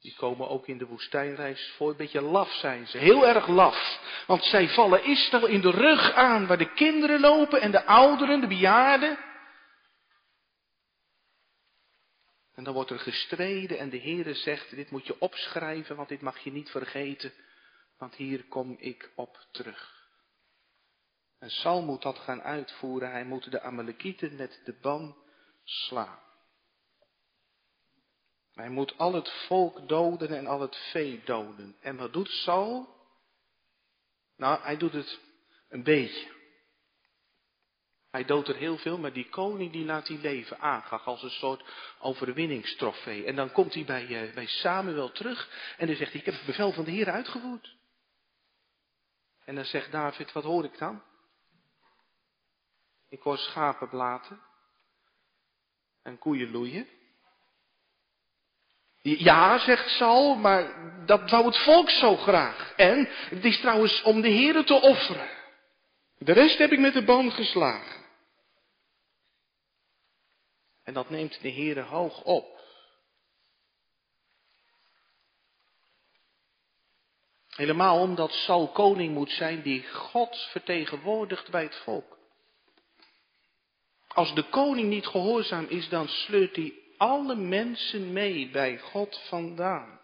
Die 0.00 0.14
komen 0.14 0.48
ook 0.48 0.66
in 0.66 0.78
de 0.78 0.86
woestijnreis 0.86 1.72
voor. 1.76 1.90
Een 1.90 1.96
beetje 1.96 2.20
laf 2.20 2.52
zijn 2.52 2.86
ze. 2.86 2.98
Heel 2.98 3.26
erg 3.26 3.46
laf. 3.46 4.00
Want 4.26 4.44
zij 4.44 4.68
vallen 4.68 5.04
Israël 5.04 5.46
in 5.46 5.60
de 5.60 5.70
rug 5.70 6.12
aan. 6.12 6.46
Waar 6.46 6.58
de 6.58 6.72
kinderen 6.72 7.20
lopen 7.20 7.60
en 7.60 7.70
de 7.70 7.84
ouderen, 7.84 8.40
de 8.40 8.46
bejaarden. 8.46 9.18
En 12.54 12.64
dan 12.64 12.74
wordt 12.74 12.90
er 12.90 12.98
gestreden 12.98 13.78
en 13.78 13.90
de 13.90 14.00
Heere 14.00 14.34
zegt, 14.34 14.76
dit 14.76 14.90
moet 14.90 15.06
je 15.06 15.20
opschrijven, 15.20 15.96
want 15.96 16.08
dit 16.08 16.20
mag 16.20 16.38
je 16.38 16.52
niet 16.52 16.70
vergeten. 16.70 17.32
Want 18.02 18.14
hier 18.14 18.44
kom 18.44 18.76
ik 18.78 19.12
op 19.14 19.46
terug. 19.50 20.08
En 21.38 21.50
Saul 21.50 21.82
moet 21.82 22.02
dat 22.02 22.18
gaan 22.18 22.42
uitvoeren. 22.42 23.10
Hij 23.10 23.24
moet 23.24 23.50
de 23.50 23.60
Amalekieten 23.60 24.36
met 24.36 24.60
de 24.64 24.72
ban 24.72 25.16
slaan. 25.64 26.18
Hij 28.52 28.68
moet 28.68 28.98
al 28.98 29.12
het 29.12 29.32
volk 29.46 29.88
doden 29.88 30.28
en 30.28 30.46
al 30.46 30.60
het 30.60 30.76
vee 30.76 31.22
doden. 31.24 31.76
En 31.80 31.96
wat 31.96 32.12
doet 32.12 32.28
Saul? 32.28 32.88
Nou, 34.36 34.62
hij 34.62 34.76
doet 34.76 34.92
het 34.92 35.20
een 35.68 35.82
beetje. 35.82 36.30
Hij 38.10 38.24
doodt 38.24 38.48
er 38.48 38.56
heel 38.56 38.78
veel, 38.78 38.98
maar 38.98 39.12
die 39.12 39.28
koning 39.28 39.72
die 39.72 39.84
laat 39.84 40.08
hij 40.08 40.18
leven 40.18 40.58
aangag 40.58 41.06
als 41.06 41.22
een 41.22 41.30
soort 41.30 41.64
overwinningstrofee. 41.98 43.24
En 43.24 43.36
dan 43.36 43.52
komt 43.52 43.74
hij 43.74 43.84
bij, 43.84 44.06
uh, 44.06 44.34
bij 44.34 44.46
Samuel 44.46 45.12
terug 45.12 45.74
en 45.78 45.86
dan 45.86 45.96
zegt 45.96 46.10
hij, 46.10 46.20
ik 46.20 46.26
heb 46.26 46.34
het 46.34 46.46
bevel 46.46 46.72
van 46.72 46.84
de 46.84 46.90
Heer 46.90 47.10
uitgevoerd. 47.10 47.80
En 49.44 49.54
dan 49.54 49.64
zegt 49.64 49.92
David, 49.92 50.32
wat 50.32 50.44
hoor 50.44 50.64
ik 50.64 50.78
dan? 50.78 51.02
Ik 53.08 53.22
hoor 53.22 53.38
schapen 53.38 53.88
blaten 53.88 54.40
en 56.02 56.18
koeien 56.18 56.50
loeien. 56.50 56.88
Ja, 59.02 59.58
zegt 59.58 59.88
Saul, 59.88 60.34
maar 60.34 60.74
dat 61.06 61.30
wou 61.30 61.46
het 61.46 61.58
volk 61.58 61.90
zo 61.90 62.16
graag. 62.16 62.72
En 62.76 63.08
het 63.08 63.44
is 63.44 63.60
trouwens 63.60 64.02
om 64.02 64.20
de 64.20 64.28
Heeren 64.28 64.64
te 64.64 64.74
offeren. 64.74 65.28
De 66.18 66.32
rest 66.32 66.58
heb 66.58 66.72
ik 66.72 66.78
met 66.78 66.92
de 66.92 67.04
boom 67.04 67.30
geslagen. 67.30 68.04
En 70.82 70.94
dat 70.94 71.10
neemt 71.10 71.40
de 71.40 71.52
Heere 71.52 71.82
hoog 71.82 72.22
op. 72.22 72.61
Helemaal 77.56 78.00
omdat 78.00 78.32
Saul 78.32 78.68
koning 78.68 79.14
moet 79.14 79.30
zijn 79.30 79.62
die 79.62 79.88
God 79.88 80.36
vertegenwoordigt 80.50 81.50
bij 81.50 81.62
het 81.62 81.76
volk. 81.76 82.18
Als 84.08 84.34
de 84.34 84.48
koning 84.48 84.88
niet 84.88 85.06
gehoorzaam 85.06 85.64
is, 85.64 85.88
dan 85.88 86.08
sleurt 86.08 86.56
hij 86.56 86.74
alle 86.96 87.34
mensen 87.34 88.12
mee 88.12 88.50
bij 88.50 88.78
God 88.78 89.20
vandaan. 89.28 90.00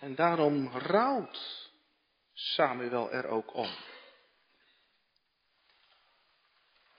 En 0.00 0.14
daarom 0.14 0.68
rouwt 0.68 1.70
Samuel 2.32 3.10
er 3.10 3.26
ook 3.26 3.54
om. 3.54 3.70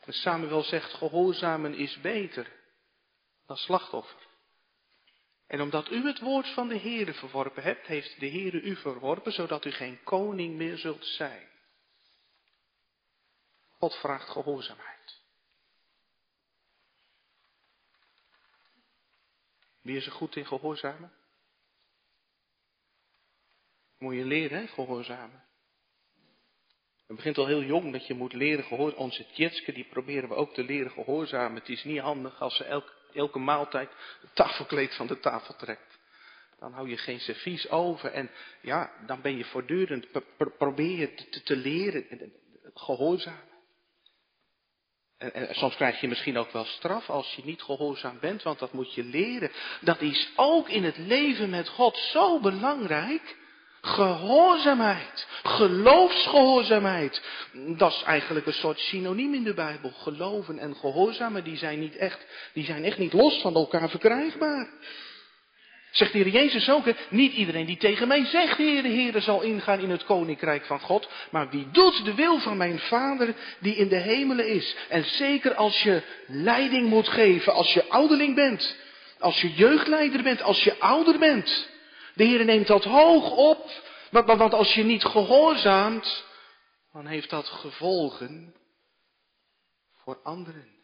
En 0.02 0.14
Samuel 0.14 0.64
zegt, 0.64 0.94
gehoorzamen 0.94 1.74
is 1.74 2.02
beter 2.02 2.52
dan 3.46 3.58
slachtoffer. 3.58 4.31
En 5.52 5.62
omdat 5.62 5.90
u 5.90 6.06
het 6.06 6.20
woord 6.20 6.54
van 6.54 6.68
de 6.68 6.80
Heere 6.80 7.14
verworpen 7.14 7.64
hebt, 7.64 7.88
heeft 7.88 8.20
de 8.20 8.30
Heere 8.30 8.62
u 8.62 8.76
verworpen, 8.76 9.32
zodat 9.32 9.66
u 9.66 9.72
geen 9.72 10.04
koning 10.04 10.56
meer 10.56 10.78
zult 10.78 11.06
zijn. 11.06 11.48
God 13.68 13.96
vraagt 13.96 14.30
gehoorzaamheid. 14.30 15.22
Wie 19.82 19.98
is 19.98 20.06
er 20.06 20.12
goed 20.12 20.36
in 20.36 20.46
gehoorzamen? 20.46 21.14
Moet 23.98 24.16
je 24.16 24.26
leren, 24.26 24.68
gehoorzamen. 24.68 25.44
Het 27.08 27.16
begint 27.16 27.38
al 27.38 27.48
heel 27.48 27.64
jong 27.64 27.92
dat 27.92 28.08
je 28.08 28.14
moet 28.14 28.34
leren 28.34 28.64
gehoorzamen. 28.64 29.04
Onze 29.04 29.28
tjetske, 29.32 29.72
die 29.72 29.88
proberen 29.90 30.30
we 30.30 30.36
ook 30.36 30.54
te 30.54 30.64
leren 30.64 30.92
gehoorzamen. 30.92 31.60
Het 31.60 31.70
is 31.70 31.84
niet 31.84 32.00
handig 32.00 32.42
als 32.42 32.56
ze 32.56 32.64
elk, 32.64 33.01
elke 33.16 33.40
maaltijd 33.40 33.90
het 34.22 34.36
tafelkleed 34.36 34.96
van 34.96 35.08
de 35.08 35.20
tafel 35.20 35.56
trekt. 35.56 36.00
Dan 36.60 36.74
hou 36.74 36.90
je 36.90 36.98
geen 36.98 37.20
servies 37.20 37.70
over 37.70 38.12
en 38.12 38.30
ja, 38.62 38.92
dan 39.06 39.22
ben 39.22 39.38
je 39.38 39.46
voortdurend, 39.46 40.08
probeer 40.58 40.98
je 40.98 41.42
te, 41.44 41.56
leren, 41.56 42.34
gehoorzamen. 42.74 43.50
En, 45.18 45.34
en, 45.34 45.56
soms 45.56 45.76
krijg 45.76 46.02
je 46.02 46.08
misschien 46.08 46.38
ook 46.38 46.52
wel 46.52 46.66
straf 46.66 47.10
als 47.10 47.36
je 47.36 47.42
niet 47.46 47.62
gehoorzaam 47.62 48.20
bent, 48.20 48.44
want 48.44 48.60
dat 48.60 48.74
moet 48.74 48.94
je 48.94 49.04
leren. 49.04 49.52
Dat 49.82 50.02
is 50.02 50.32
ook 50.36 50.70
in 50.70 50.84
het 50.84 50.98
leven 50.98 51.50
met 51.50 51.70
God 51.70 51.98
zo 51.98 52.40
belangrijk. 52.40 53.38
Gehoorzaamheid, 53.82 55.28
geloofsgehoorzaamheid. 55.44 57.22
Dat 57.54 57.92
is 57.92 58.04
eigenlijk 58.04 58.46
een 58.46 58.54
soort 58.54 58.80
synoniem 58.80 59.34
in 59.34 59.44
de 59.44 59.54
Bijbel. 59.54 59.92
Geloven 59.98 60.60
en 60.60 60.76
gehoorzamen, 60.76 61.44
die 61.44 61.58
zijn 61.58 61.80
niet 61.80 61.96
echt, 61.96 62.26
die 62.54 62.66
zijn 62.66 62.84
echt 62.84 62.98
niet 62.98 63.14
los 63.14 63.42
van 63.42 63.56
elkaar 63.56 63.90
verkrijgbaar. 63.90 64.70
Zegt 65.92 66.12
de 66.12 66.18
Heer 66.18 66.28
Jezus 66.28 66.70
ook, 66.70 66.86
niet 67.10 67.34
iedereen 67.34 67.66
die 67.66 67.78
tegen 67.78 68.08
mij 68.08 68.26
zegt, 68.26 68.58
Heere, 68.58 68.88
Heere, 68.88 69.20
zal 69.20 69.42
ingaan 69.42 69.80
in 69.80 69.90
het 69.90 70.06
koninkrijk 70.06 70.66
van 70.66 70.80
God, 70.80 71.10
maar 71.32 71.50
wie 71.50 71.68
doet 71.72 72.06
de 72.06 72.14
wil 72.14 72.40
van 72.40 72.58
mijn 72.58 72.80
Vader 72.80 73.36
die 73.60 73.76
in 73.76 73.88
de 73.88 73.96
hemelen 73.96 74.48
is. 74.48 74.76
En 74.90 75.04
zeker 75.06 75.56
als 75.56 75.84
je 75.84 76.02
leiding 76.28 76.90
moet 76.90 77.08
geven, 77.08 77.54
als 77.54 77.74
je 77.74 77.90
ouderling 77.90 78.36
bent, 78.36 78.76
als 79.20 79.42
je 79.42 79.54
jeugdleider 79.54 80.24
bent, 80.24 80.42
als 80.42 80.64
je 80.64 80.80
ouder 80.80 81.20
bent. 81.20 81.70
De 82.14 82.24
Heer 82.24 82.46
neemt 82.46 82.68
dat 82.68 82.84
hoog 82.84 83.32
op, 83.32 83.72
want 84.12 84.54
als 84.54 84.74
je 84.74 84.84
niet 84.84 85.04
gehoorzaamt, 85.04 86.26
dan 86.92 87.06
heeft 87.06 87.30
dat 87.30 87.48
gevolgen 87.48 88.56
voor 89.92 90.20
anderen. 90.24 90.80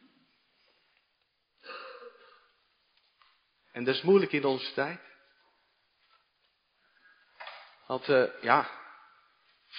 En 3.71 3.83
dat 3.83 3.95
is 3.95 4.01
moeilijk 4.01 4.31
in 4.31 4.45
onze 4.45 4.73
tijd. 4.73 4.99
Want 7.87 8.07
uh, 8.07 8.41
ja, 8.41 8.69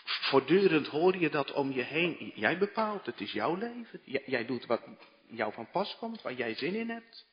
voortdurend 0.05 0.87
hoor 0.87 1.17
je 1.17 1.31
dat 1.31 1.53
om 1.53 1.73
je 1.73 1.83
heen. 1.83 2.33
Jij 2.35 2.59
bepaalt, 2.59 3.07
het 3.07 3.21
is 3.21 3.33
jouw 3.33 3.55
leven. 3.55 4.01
jij 4.05 4.47
doet 4.47 4.67
wat 4.67 4.83
jou 5.29 5.53
van 5.53 5.71
pas 5.71 5.97
komt, 5.97 6.23
waar 6.23 6.33
jij 6.33 6.55
zin 6.55 6.75
in 6.75 6.91
hebt. 6.91 7.27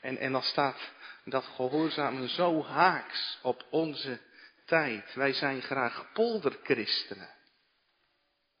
En, 0.00 0.16
en 0.16 0.32
dan 0.32 0.42
staat 0.42 0.92
dat 1.30 1.44
gehoorzamen 1.44 2.28
zo 2.28 2.62
haaks 2.62 3.38
op 3.42 3.66
onze 3.70 4.20
tijd. 4.64 5.14
Wij 5.14 5.32
zijn 5.32 5.62
graag 5.62 6.12
polderchristenen. 6.12 7.28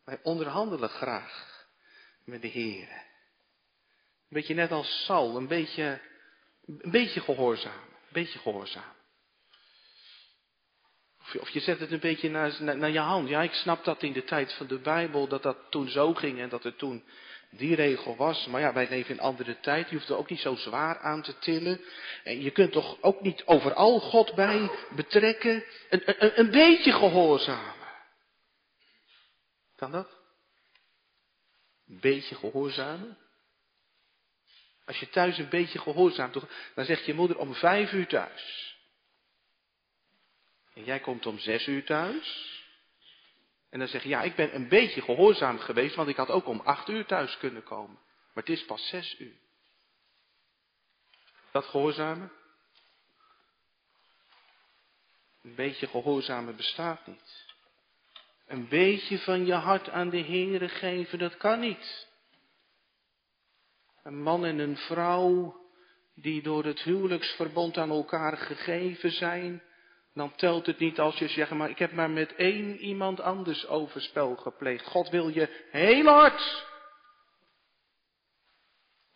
Wij 0.04 0.20
onderhandelen 0.22 0.88
graag 0.88 1.66
met 2.24 2.42
de 2.42 2.48
Heer. 2.48 2.88
Een 2.88 4.36
beetje 4.36 4.54
net 4.54 4.70
als 4.70 5.04
Saul, 5.04 5.36
een 5.36 5.48
beetje 5.48 6.00
een 6.66 6.90
beetje 6.90 7.20
gehoorzaam. 7.20 7.82
Een 7.82 8.12
beetje 8.12 8.38
gehoorzaam. 8.38 8.96
Of 11.20 11.32
je, 11.32 11.40
of 11.40 11.48
je 11.48 11.60
zet 11.60 11.80
het 11.80 11.90
een 11.90 12.00
beetje 12.00 12.30
naar, 12.30 12.76
naar, 12.76 12.90
je 12.90 12.98
hand. 12.98 13.28
Ja, 13.28 13.42
ik 13.42 13.52
snap 13.52 13.84
dat 13.84 14.02
in 14.02 14.12
de 14.12 14.24
tijd 14.24 14.52
van 14.52 14.66
de 14.66 14.78
Bijbel, 14.78 15.28
dat 15.28 15.42
dat 15.42 15.58
toen 15.70 15.88
zo 15.88 16.14
ging 16.14 16.40
en 16.40 16.48
dat 16.48 16.62
het 16.62 16.78
toen 16.78 17.04
die 17.50 17.74
regel 17.74 18.16
was. 18.16 18.46
Maar 18.46 18.60
ja, 18.60 18.72
wij 18.72 18.88
leven 18.88 19.14
in 19.14 19.20
andere 19.20 19.60
tijd. 19.60 19.88
Je 19.88 19.96
hoeft 19.96 20.08
er 20.08 20.16
ook 20.16 20.30
niet 20.30 20.40
zo 20.40 20.54
zwaar 20.54 20.98
aan 20.98 21.22
te 21.22 21.38
tillen. 21.38 21.80
En 22.24 22.42
je 22.42 22.50
kunt 22.50 22.72
toch 22.72 22.98
ook 23.00 23.20
niet 23.20 23.42
overal 23.46 24.00
God 24.00 24.34
bij 24.34 24.70
betrekken. 24.90 25.64
Een, 25.90 26.02
een, 26.04 26.38
een 26.38 26.50
beetje 26.50 26.92
gehoorzamen. 26.92 27.74
Kan 29.76 29.90
dat? 29.90 30.16
Een 31.88 32.00
beetje 32.00 32.34
gehoorzamen? 32.34 33.18
Als 34.84 34.98
je 34.98 35.08
thuis 35.08 35.38
een 35.38 35.48
beetje 35.48 35.78
gehoorzaamt, 35.78 36.34
dan 36.74 36.84
zegt 36.84 37.06
je 37.06 37.14
moeder 37.14 37.38
om 37.38 37.54
vijf 37.54 37.92
uur 37.92 38.06
thuis. 38.06 38.76
En 40.74 40.84
jij 40.84 41.00
komt 41.00 41.26
om 41.26 41.38
zes 41.38 41.66
uur 41.66 41.84
thuis. 41.84 42.57
En 43.70 43.78
dan 43.78 43.88
zeg 43.88 44.02
je, 44.02 44.08
ja, 44.08 44.22
ik 44.22 44.34
ben 44.34 44.54
een 44.54 44.68
beetje 44.68 45.02
gehoorzaam 45.02 45.58
geweest, 45.58 45.94
want 45.94 46.08
ik 46.08 46.16
had 46.16 46.28
ook 46.28 46.46
om 46.46 46.60
acht 46.60 46.88
uur 46.88 47.06
thuis 47.06 47.38
kunnen 47.38 47.62
komen. 47.62 47.98
Maar 48.32 48.44
het 48.44 48.48
is 48.48 48.64
pas 48.64 48.88
zes 48.88 49.18
uur. 49.18 49.36
Dat 51.50 51.64
gehoorzamen? 51.64 52.32
Een 55.42 55.54
beetje 55.54 55.86
gehoorzamen 55.86 56.56
bestaat 56.56 57.06
niet. 57.06 57.46
Een 58.46 58.68
beetje 58.68 59.18
van 59.18 59.46
je 59.46 59.54
hart 59.54 59.88
aan 59.88 60.10
de 60.10 60.22
Heere 60.22 60.68
geven, 60.68 61.18
dat 61.18 61.36
kan 61.36 61.60
niet. 61.60 62.08
Een 64.02 64.22
man 64.22 64.44
en 64.44 64.58
een 64.58 64.76
vrouw 64.76 65.60
die 66.14 66.42
door 66.42 66.64
het 66.64 66.80
huwelijksverbond 66.80 67.76
aan 67.76 67.90
elkaar 67.90 68.36
gegeven 68.36 69.10
zijn, 69.10 69.62
dan 70.18 70.34
telt 70.34 70.66
het 70.66 70.78
niet 70.78 70.98
als 70.98 71.18
je 71.18 71.28
zegt, 71.28 71.50
maar 71.50 71.70
ik 71.70 71.78
heb 71.78 71.92
maar 71.92 72.10
met 72.10 72.34
één 72.34 72.76
iemand 72.78 73.20
anders 73.20 73.66
overspel 73.66 74.36
gepleegd. 74.36 74.86
God 74.86 75.08
wil 75.08 75.28
je 75.28 75.66
heel 75.70 76.06
hard. 76.06 76.66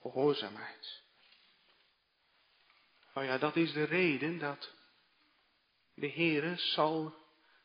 Gehoorzaamheid. 0.00 1.02
Nou 3.14 3.26
ja, 3.26 3.38
dat 3.38 3.56
is 3.56 3.72
de 3.72 3.84
reden 3.84 4.38
dat 4.38 4.74
de 5.94 6.10
Heere 6.10 6.56
zal 6.56 7.14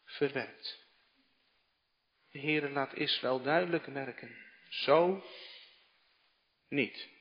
verwerkt. 0.04 0.86
De 2.32 2.40
Heere 2.40 2.70
laat 2.70 2.94
Israël 2.94 3.42
duidelijk 3.42 3.88
merken, 3.88 4.36
zo 4.70 5.24
niet. 6.70 7.17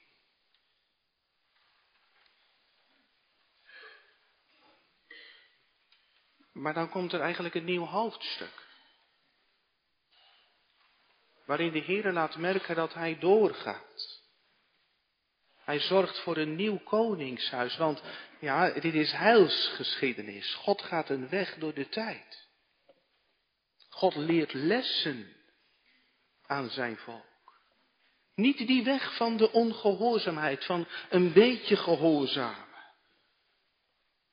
Maar 6.57 6.75
dan 6.75 6.89
komt 6.89 7.13
er 7.13 7.21
eigenlijk 7.21 7.55
een 7.55 7.65
nieuw 7.65 7.85
hoofdstuk. 7.85 8.65
Waarin 11.47 11.73
de 11.73 11.79
Heer 11.79 12.13
laat 12.13 12.37
merken 12.37 12.75
dat 12.75 12.95
hij 12.95 13.19
doorgaat. 13.19 14.23
Hij 15.65 15.81
zorgt 15.81 16.21
voor 16.21 16.37
een 16.37 16.57
nieuw 16.57 16.79
koningshuis, 16.79 17.77
want 17.77 18.03
ja, 18.41 18.71
dit 18.71 18.95
is 18.95 19.13
heilsgeschiedenis. 19.13 20.55
God 20.55 20.83
gaat 20.83 21.09
een 21.09 21.29
weg 21.29 21.55
door 21.59 21.75
de 21.75 21.89
tijd. 21.89 22.49
God 23.89 24.15
leert 24.15 24.53
lessen 24.53 25.37
aan 26.47 26.71
zijn 26.71 26.97
volk. 26.97 27.61
Niet 28.35 28.59
die 28.67 28.85
weg 28.85 29.17
van 29.17 29.37
de 29.37 29.53
ongehoorzaamheid, 29.53 30.65
van 30.65 30.87
een 31.09 31.33
beetje 31.33 31.77
gehoorzaam. 31.77 32.66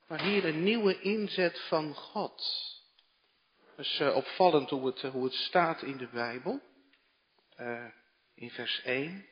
Maar 0.07 0.21
hier 0.21 0.45
een 0.45 0.63
nieuwe 0.63 1.01
inzet 1.01 1.59
van 1.67 1.95
God. 1.95 2.43
Het 3.75 3.85
is 3.85 3.99
uh, 3.99 4.15
opvallend 4.15 4.69
hoe 4.69 4.85
het, 4.85 5.01
hoe 5.01 5.23
het 5.23 5.33
staat 5.33 5.81
in 5.81 5.97
de 5.97 6.07
Bijbel. 6.07 6.61
Uh, 7.57 7.85
in 8.35 8.49
vers 8.51 8.81
1. 8.81 9.27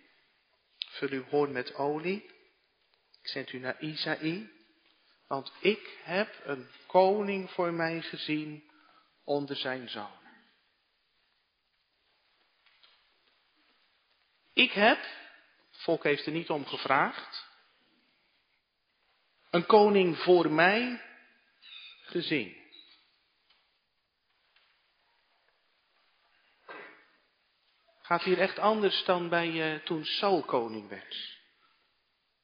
Vul 0.77 1.09
uw 1.09 1.23
hoorn 1.23 1.51
met 1.51 1.73
olie. 1.75 2.23
Ik 3.21 3.27
zend 3.27 3.51
u 3.51 3.59
naar 3.59 3.81
Isaïe. 3.81 4.51
Want 5.27 5.51
ik 5.59 5.97
heb 6.03 6.41
een 6.43 6.69
koning 6.87 7.51
voor 7.51 7.73
mij 7.73 8.01
gezien 8.01 8.71
onder 9.23 9.55
zijn 9.55 9.89
zoon. 9.89 10.19
Ik 14.53 14.71
heb, 14.71 14.97
het 15.71 15.81
volk 15.81 16.03
heeft 16.03 16.25
er 16.25 16.31
niet 16.31 16.49
om 16.49 16.65
gevraagd, 16.65 17.50
een 19.51 19.65
koning 19.65 20.17
voor 20.17 20.51
mij 20.51 21.01
gezien. 22.01 22.59
Gaat 28.01 28.23
hier 28.23 28.39
echt 28.39 28.59
anders 28.59 29.03
dan 29.05 29.29
bij 29.29 29.75
uh, 29.75 29.83
toen 29.83 30.05
Saul 30.05 30.43
koning 30.43 30.89
werd. 30.89 31.39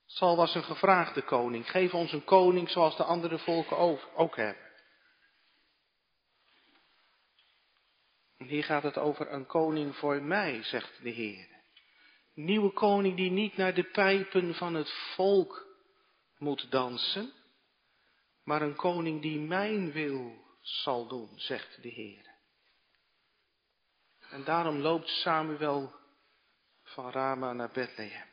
Saul 0.06 0.36
was 0.36 0.56
een 0.56 0.64
gevraagde 0.64 1.22
koning. 1.22 1.70
Geef 1.70 1.94
ons 1.94 2.12
een 2.12 2.24
koning 2.24 2.70
zoals 2.70 2.98
de 2.98 3.04
andere 3.04 3.40
volken 3.40 3.78
ook, 3.78 4.10
ook 4.16 4.36
hebben. 4.36 4.66
En 8.38 8.46
hier 8.46 8.64
gaat 8.64 8.84
het 8.84 8.98
over 8.98 9.32
een 9.32 9.46
koning 9.46 9.96
voor 9.96 10.22
mij, 10.22 10.64
zegt 10.64 11.04
de 11.04 11.10
Heer. 11.10 11.48
Nieuwe 12.34 12.74
koning 12.74 13.16
die 13.16 13.32
niet 13.32 13.58
naar 13.58 13.74
de 13.74 13.84
pijpen 13.84 14.56
van 14.56 14.74
het 14.74 14.92
volk 15.16 15.67
moet 16.38 16.72
dansen, 16.72 17.34
maar 18.44 18.62
een 18.62 18.76
koning 18.76 19.22
die 19.22 19.40
mijn 19.40 19.92
wil 19.92 20.46
zal 20.62 21.08
doen, 21.08 21.30
zegt 21.36 21.82
de 21.82 21.90
Heer. 21.90 22.36
En 24.30 24.44
daarom 24.44 24.78
loopt 24.78 25.08
Samuel 25.08 25.96
van 26.84 27.12
Rama 27.12 27.54
naar 27.54 27.72
Bethlehem. 27.72 28.28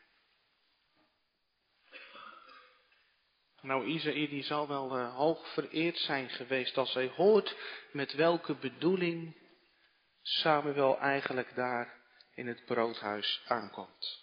Nou, 3.61 3.87
Isaïe 3.87 4.29
die 4.29 4.43
zal 4.43 4.69
wel 4.69 4.99
uh, 4.99 5.15
hoog 5.15 5.53
vereerd 5.53 5.97
zijn 5.97 6.29
geweest 6.29 6.77
als 6.77 6.95
hij 6.95 7.09
hoort 7.09 7.57
met 7.93 8.13
welke 8.13 8.55
bedoeling 8.55 9.37
Samuel 10.23 10.99
eigenlijk 10.99 11.55
daar 11.55 12.03
in 12.35 12.47
het 12.47 12.65
broodhuis 12.65 13.43
aankomt. 13.47 14.23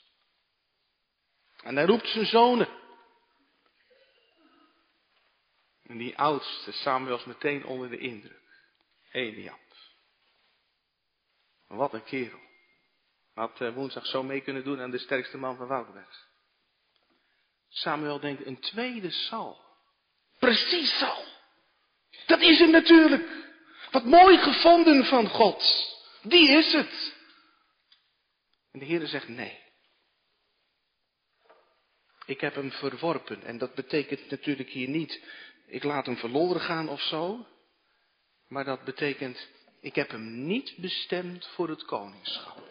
En 1.64 1.76
hij 1.76 1.86
roept 1.86 2.08
zijn 2.08 2.26
zonen. 2.26 2.81
En 5.92 5.98
die 5.98 6.18
oudste, 6.18 6.72
Samuel 6.72 7.16
was 7.16 7.26
meteen 7.26 7.66
onder 7.66 7.90
de 7.90 7.98
indruk. 7.98 8.42
Eliab. 9.12 9.60
Wat 11.68 11.94
een 11.94 12.04
kerel. 12.04 12.40
Had 13.34 13.62
uh, 13.62 13.74
woensdag 13.74 14.06
zo 14.06 14.24
mee 14.24 14.42
kunnen 14.42 14.64
doen 14.64 14.80
aan 14.80 14.92
de 14.92 14.98
sterkste 14.98 15.38
man 15.38 15.56
van 15.56 15.68
Woudenberg. 15.68 16.28
Samuel 17.70 18.20
denkt, 18.20 18.46
een 18.46 18.60
tweede 18.60 19.12
Sal. 19.12 19.62
Precies 20.40 20.98
Sal. 20.98 21.26
Dat 22.26 22.42
is 22.42 22.60
hem 22.60 22.72
natuurlijk. 22.72 23.30
Wat 23.92 24.06
mooi 24.06 24.38
gevonden 24.38 25.06
van 25.06 25.28
God. 25.28 25.64
Die 26.22 26.50
is 26.50 26.74
het. 26.74 27.16
En 28.72 28.80
de 28.80 28.86
Heer 28.86 29.08
zegt 29.08 29.28
nee. 29.28 29.60
Ik 32.26 32.42
heb 32.42 32.56
hem 32.56 32.72
verworpen. 32.72 33.44
En 33.44 33.58
dat 33.58 33.74
betekent 33.74 34.30
natuurlijk 34.30 34.70
hier 34.70 34.90
niet 34.90 35.22
ik 35.72 35.84
laat 35.84 36.06
hem 36.06 36.18
verloren 36.18 36.62
gaan 36.62 36.90
of 36.90 37.02
zo. 37.02 37.46
Maar 38.48 38.64
dat 38.64 38.84
betekent, 38.84 39.50
ik 39.80 39.96
heb 39.96 40.10
hem 40.10 40.46
niet 40.46 40.74
bestemd 40.78 41.48
voor 41.48 41.70
het 41.70 41.86
koningschap. 41.86 42.70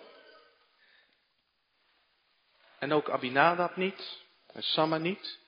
En 2.78 2.92
ook 2.92 3.10
Abinadab 3.10 3.76
niet, 3.76 4.24
en 4.46 4.62
Samma 4.62 4.96
niet. 4.96 5.38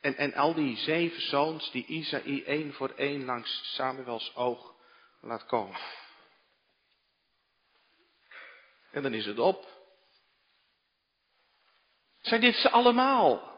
En, 0.00 0.16
en 0.16 0.34
al 0.34 0.54
die 0.54 0.76
zeven 0.76 1.22
zoons 1.22 1.70
die 1.70 1.86
Isaïe 1.86 2.44
één 2.44 2.72
voor 2.72 2.90
één 2.90 3.24
langs 3.24 3.74
Samuels 3.74 4.34
oog 4.34 4.74
laat 5.20 5.46
komen. 5.46 5.80
En 8.90 9.02
dan 9.02 9.14
is 9.14 9.26
het 9.26 9.38
op. 9.38 9.68
Zijn 12.20 12.40
dit 12.40 12.54
ze 12.54 12.70
allemaal? 12.70 13.55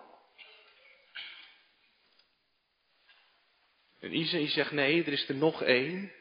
En 4.00 4.14
Isaïe 4.14 4.48
zegt 4.48 4.70
nee, 4.70 5.04
er 5.04 5.12
is 5.12 5.28
er 5.28 5.34
nog 5.34 5.62
één. 5.62 6.12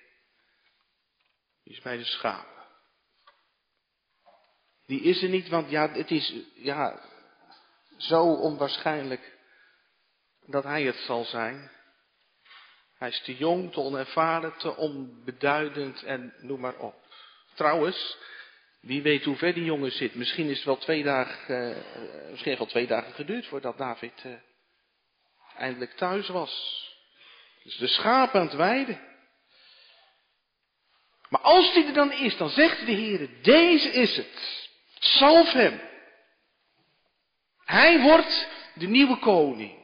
Die 1.63 1.73
is 1.73 1.81
bij 1.81 1.97
de 1.97 2.05
schapen. 2.05 2.65
Die 4.85 5.01
is 5.01 5.23
er 5.23 5.29
niet, 5.29 5.47
want 5.47 5.69
ja, 5.69 5.91
het 5.91 6.11
is 6.11 6.33
ja, 6.55 7.01
zo 7.97 8.23
onwaarschijnlijk 8.23 9.37
dat 10.45 10.63
hij 10.63 10.83
het 10.83 10.95
zal 10.95 11.23
zijn. 11.23 11.71
Hij 12.97 13.09
is 13.09 13.21
te 13.21 13.35
jong, 13.35 13.71
te 13.71 13.79
onervaren, 13.79 14.57
te 14.57 14.75
onbeduidend 14.75 16.03
en 16.03 16.33
noem 16.37 16.59
maar 16.59 16.77
op. 16.77 16.95
Trouwens, 17.55 18.17
wie 18.81 19.01
weet 19.01 19.23
hoe 19.23 19.35
ver 19.35 19.53
die 19.53 19.63
jongen 19.63 19.91
zit. 19.91 20.15
Misschien 20.15 20.49
is 20.49 20.55
het 20.55 20.65
wel 20.65 20.77
twee 20.77 21.03
dagen, 21.03 21.69
uh, 21.69 22.29
misschien 22.29 22.57
wel 22.57 22.67
twee 22.67 22.87
dagen 22.87 23.13
geduurd 23.13 23.47
voordat 23.47 23.77
David 23.77 24.23
uh, 24.25 24.33
eindelijk 25.57 25.91
thuis 25.91 26.27
was. 26.27 26.85
Dus 27.67 27.77
de 27.77 27.87
schapen 27.87 28.39
aan 28.39 28.45
het 28.45 28.55
weiden. 28.55 29.01
Maar 31.29 31.41
als 31.41 31.73
die 31.73 31.85
er 31.85 31.93
dan 31.93 32.11
is, 32.11 32.37
dan 32.37 32.49
zegt 32.49 32.85
de 32.85 32.91
Heer, 32.91 33.29
deze 33.41 33.89
is 33.89 34.17
het. 34.17 34.69
Salf 34.99 35.51
hem. 35.51 35.81
Hij 37.65 38.01
wordt 38.01 38.47
de 38.73 38.87
nieuwe 38.87 39.17
koning. 39.17 39.77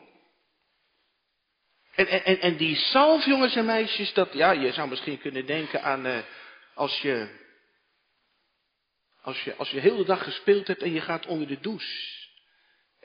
En, 1.95 2.07
en, 2.07 2.39
en 2.39 2.57
die 2.57 2.75
salf, 2.75 3.25
jongens 3.25 3.55
en 3.55 3.65
meisjes, 3.65 4.13
dat, 4.13 4.33
ja, 4.33 4.51
je 4.51 4.71
zou 4.71 4.89
misschien 4.89 5.19
kunnen 5.19 5.45
denken 5.45 5.83
aan 5.83 6.05
uh, 6.05 6.17
als 6.73 7.01
je 7.01 7.39
Als 9.21 9.43
je, 9.43 9.55
als 9.55 9.69
je 9.69 9.79
heel 9.79 9.97
de 9.97 10.05
dag 10.05 10.23
gespeeld 10.23 10.67
hebt 10.67 10.81
en 10.81 10.91
je 10.91 11.01
gaat 11.01 11.25
onder 11.25 11.47
de 11.47 11.59
douche. 11.59 12.22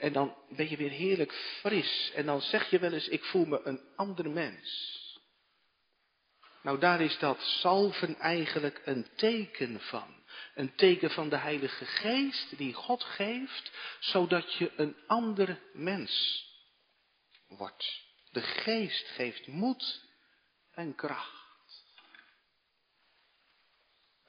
En 0.00 0.12
dan 0.12 0.36
ben 0.48 0.70
je 0.70 0.76
weer 0.76 0.90
heerlijk 0.90 1.32
fris. 1.32 2.12
En 2.14 2.26
dan 2.26 2.40
zeg 2.40 2.70
je 2.70 2.78
wel 2.78 2.92
eens, 2.92 3.08
ik 3.08 3.24
voel 3.24 3.44
me 3.44 3.60
een 3.64 3.80
ander 3.96 4.30
mens. 4.30 4.96
Nou, 6.62 6.78
daar 6.78 7.00
is 7.00 7.18
dat 7.18 7.40
salven 7.40 8.18
eigenlijk 8.18 8.80
een 8.84 9.06
teken 9.16 9.80
van. 9.80 10.16
Een 10.54 10.74
teken 10.74 11.10
van 11.10 11.28
de 11.28 11.36
Heilige 11.36 11.84
Geest 11.84 12.56
die 12.56 12.74
God 12.74 13.04
geeft, 13.04 13.70
zodat 14.00 14.54
je 14.54 14.72
een 14.76 14.96
ander 15.06 15.60
mens 15.72 16.44
wordt. 17.48 18.06
De 18.30 18.40
Geest 18.40 19.08
geeft 19.08 19.46
moed 19.46 20.04
en 20.72 20.94
kracht. 20.94 21.46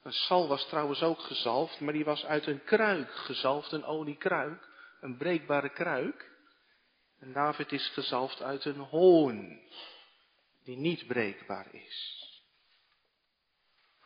Een 0.03 0.13
sal 0.13 0.47
was 0.47 0.67
trouwens 0.67 1.01
ook 1.01 1.19
gezalfd, 1.19 1.79
maar 1.79 1.93
die 1.93 2.05
was 2.05 2.25
uit 2.25 2.47
een 2.47 2.63
kruik 2.63 3.11
gezalfd, 3.11 3.71
een 3.71 3.85
oliekruik, 3.85 4.68
een 5.01 5.17
breekbare 5.17 5.69
kruik. 5.69 6.37
En 7.19 7.33
David 7.33 7.71
is 7.71 7.87
gezalfd 7.87 8.41
uit 8.41 8.65
een 8.65 8.79
hoorn, 8.79 9.61
die 10.63 10.77
niet 10.77 11.07
breekbaar 11.07 11.73
is. 11.73 12.27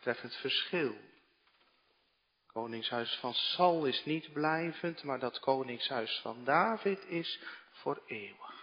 Treffend 0.00 0.34
verschil. 0.34 0.96
Koningshuis 2.46 3.14
van 3.14 3.34
Sal 3.34 3.86
is 3.86 4.04
niet 4.04 4.32
blijvend, 4.32 5.02
maar 5.02 5.18
dat 5.18 5.38
koningshuis 5.38 6.20
van 6.22 6.44
David 6.44 7.04
is 7.04 7.40
voor 7.70 8.02
eeuwig. 8.06 8.54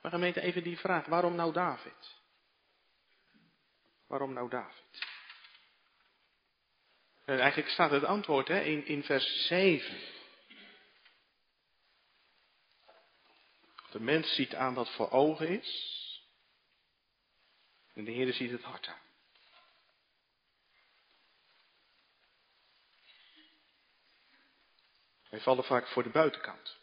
Maar 0.00 0.10
gemeente, 0.10 0.40
even 0.40 0.62
die 0.62 0.78
vraag, 0.78 1.06
waarom 1.06 1.34
nou 1.34 1.52
David? 1.52 2.20
Waarom 4.06 4.32
nou 4.32 4.48
David? 4.48 5.11
En 7.32 7.40
eigenlijk 7.40 7.70
staat 7.70 7.90
het 7.90 8.04
antwoord 8.04 8.48
hè, 8.48 8.60
in, 8.60 8.86
in 8.86 9.02
vers 9.02 9.46
7. 9.46 9.98
De 13.90 14.00
mens 14.00 14.34
ziet 14.34 14.54
aan 14.54 14.74
wat 14.74 14.90
voor 14.90 15.10
ogen 15.10 15.48
is. 15.48 16.00
En 17.94 18.04
de 18.04 18.10
Heer 18.10 18.32
ziet 18.32 18.50
het 18.50 18.62
hart 18.62 18.86
aan. 18.86 19.00
Wij 25.28 25.40
vallen 25.40 25.64
vaak 25.64 25.86
voor 25.86 26.02
de 26.02 26.10
buitenkant. 26.10 26.76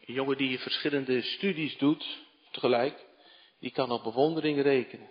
Een 0.00 0.14
jongen 0.14 0.36
die 0.36 0.58
verschillende 0.58 1.22
studies 1.22 1.78
doet 1.78 2.26
tegelijk, 2.50 3.06
die 3.58 3.70
kan 3.70 3.90
op 3.90 4.02
bewondering 4.02 4.62
rekenen. 4.62 5.10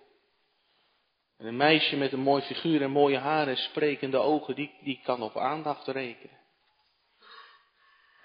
En 1.41 1.47
een 1.47 1.57
meisje 1.57 1.97
met 1.97 2.11
een 2.11 2.19
mooi 2.19 2.41
figuur 2.41 2.81
en 2.81 2.91
mooie 2.91 3.17
haren 3.17 3.55
en 3.55 3.61
sprekende 3.61 4.17
ogen, 4.17 4.55
die, 4.55 4.71
die 4.81 5.01
kan 5.03 5.21
op 5.21 5.37
aandacht 5.37 5.87
rekenen. 5.87 6.39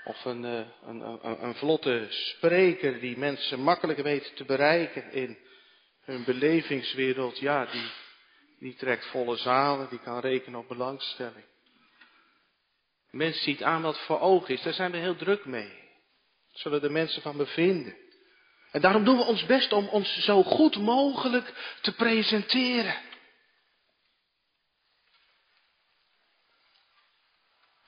Of 0.05 0.25
een, 0.25 0.45
eh, 0.45 0.67
een, 0.87 1.01
een, 1.01 1.45
een, 1.45 1.55
vlotte 1.55 2.07
spreker 2.11 3.01
die 3.01 3.19
mensen 3.19 3.61
makkelijk 3.61 3.99
weet 3.99 4.37
te 4.37 4.45
bereiken 4.45 5.13
in 5.13 5.39
hun 6.01 6.25
belevingswereld, 6.25 7.39
ja, 7.39 7.67
die, 7.67 7.91
die 8.59 8.75
trekt 8.75 9.07
volle 9.07 9.37
zalen, 9.37 9.89
die 9.89 10.01
kan 10.01 10.21
rekenen 10.21 10.61
op 10.61 10.69
belangstelling. 10.69 11.45
Mens 13.11 13.43
ziet 13.43 13.63
aan 13.63 13.83
wat 13.83 13.99
voor 13.99 14.21
ogen 14.21 14.55
is, 14.55 14.63
daar 14.63 14.73
zijn 14.73 14.91
we 14.91 14.99
heel 14.99 15.17
druk 15.17 15.45
mee. 15.45 15.73
Dat 16.53 16.61
zullen 16.61 16.81
de 16.81 16.91
mensen 16.91 17.23
van 17.23 17.37
bevinden. 17.37 17.97
En 18.71 18.81
daarom 18.81 19.05
doen 19.05 19.17
we 19.17 19.25
ons 19.25 19.47
best 19.47 19.73
om 19.73 19.89
ons 19.89 20.25
zo 20.25 20.43
goed 20.43 20.77
mogelijk 20.77 21.77
te 21.81 21.95
presenteren. 21.95 23.06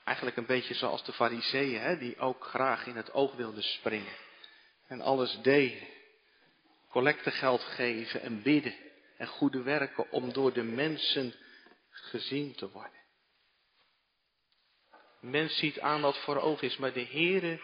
Eigenlijk 0.09 0.37
een 0.37 0.45
beetje 0.45 0.73
zoals 0.73 1.03
de 1.03 1.13
fariseeën, 1.13 1.97
die 1.97 2.19
ook 2.19 2.45
graag 2.45 2.85
in 2.85 2.95
het 2.95 3.13
oog 3.13 3.35
wilden 3.35 3.63
springen. 3.63 4.13
En 4.87 5.01
alles 5.01 5.41
deden. 5.41 5.87
Collectegeld 6.87 7.61
geven 7.61 8.21
en 8.21 8.41
bidden 8.41 8.75
en 9.17 9.27
goede 9.27 9.61
werken 9.61 10.11
om 10.11 10.33
door 10.33 10.53
de 10.53 10.63
mensen 10.63 11.33
gezien 11.89 12.55
te 12.55 12.69
worden. 12.69 12.99
Mens 15.19 15.57
ziet 15.57 15.79
aan 15.79 16.01
wat 16.01 16.17
voor 16.17 16.37
oog 16.37 16.61
is, 16.61 16.77
maar 16.77 16.93
de 16.93 17.05
Heere 17.05 17.61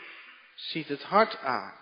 ziet 0.56 0.88
het 0.88 1.04
hart 1.04 1.38
aan. 1.38 1.78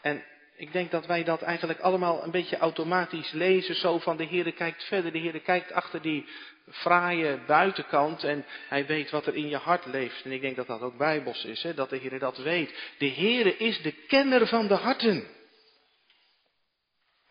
En 0.00 0.24
ik 0.62 0.72
denk 0.72 0.90
dat 0.90 1.06
wij 1.06 1.24
dat 1.24 1.42
eigenlijk 1.42 1.80
allemaal 1.80 2.24
een 2.24 2.30
beetje 2.30 2.58
automatisch 2.58 3.30
lezen, 3.30 3.74
zo 3.74 3.98
van 3.98 4.16
de 4.16 4.26
Heere 4.26 4.52
kijkt 4.52 4.84
verder, 4.84 5.12
de 5.12 5.18
Heere 5.18 5.40
kijkt 5.40 5.72
achter 5.72 6.02
die 6.02 6.26
fraaie 6.70 7.38
buitenkant 7.46 8.24
en 8.24 8.44
hij 8.68 8.86
weet 8.86 9.10
wat 9.10 9.26
er 9.26 9.34
in 9.34 9.48
je 9.48 9.56
hart 9.56 9.86
leeft. 9.86 10.24
En 10.24 10.32
ik 10.32 10.40
denk 10.40 10.56
dat 10.56 10.66
dat 10.66 10.80
ook 10.80 10.96
bijbels 10.96 11.44
is, 11.44 11.62
hè, 11.62 11.74
dat 11.74 11.90
de 11.90 11.98
Heere 11.98 12.18
dat 12.18 12.36
weet. 12.36 12.94
De 12.98 13.10
Heere 13.10 13.56
is 13.56 13.82
de 13.82 13.92
kenner 13.92 14.46
van 14.46 14.66
de 14.66 14.74
harten. 14.74 15.24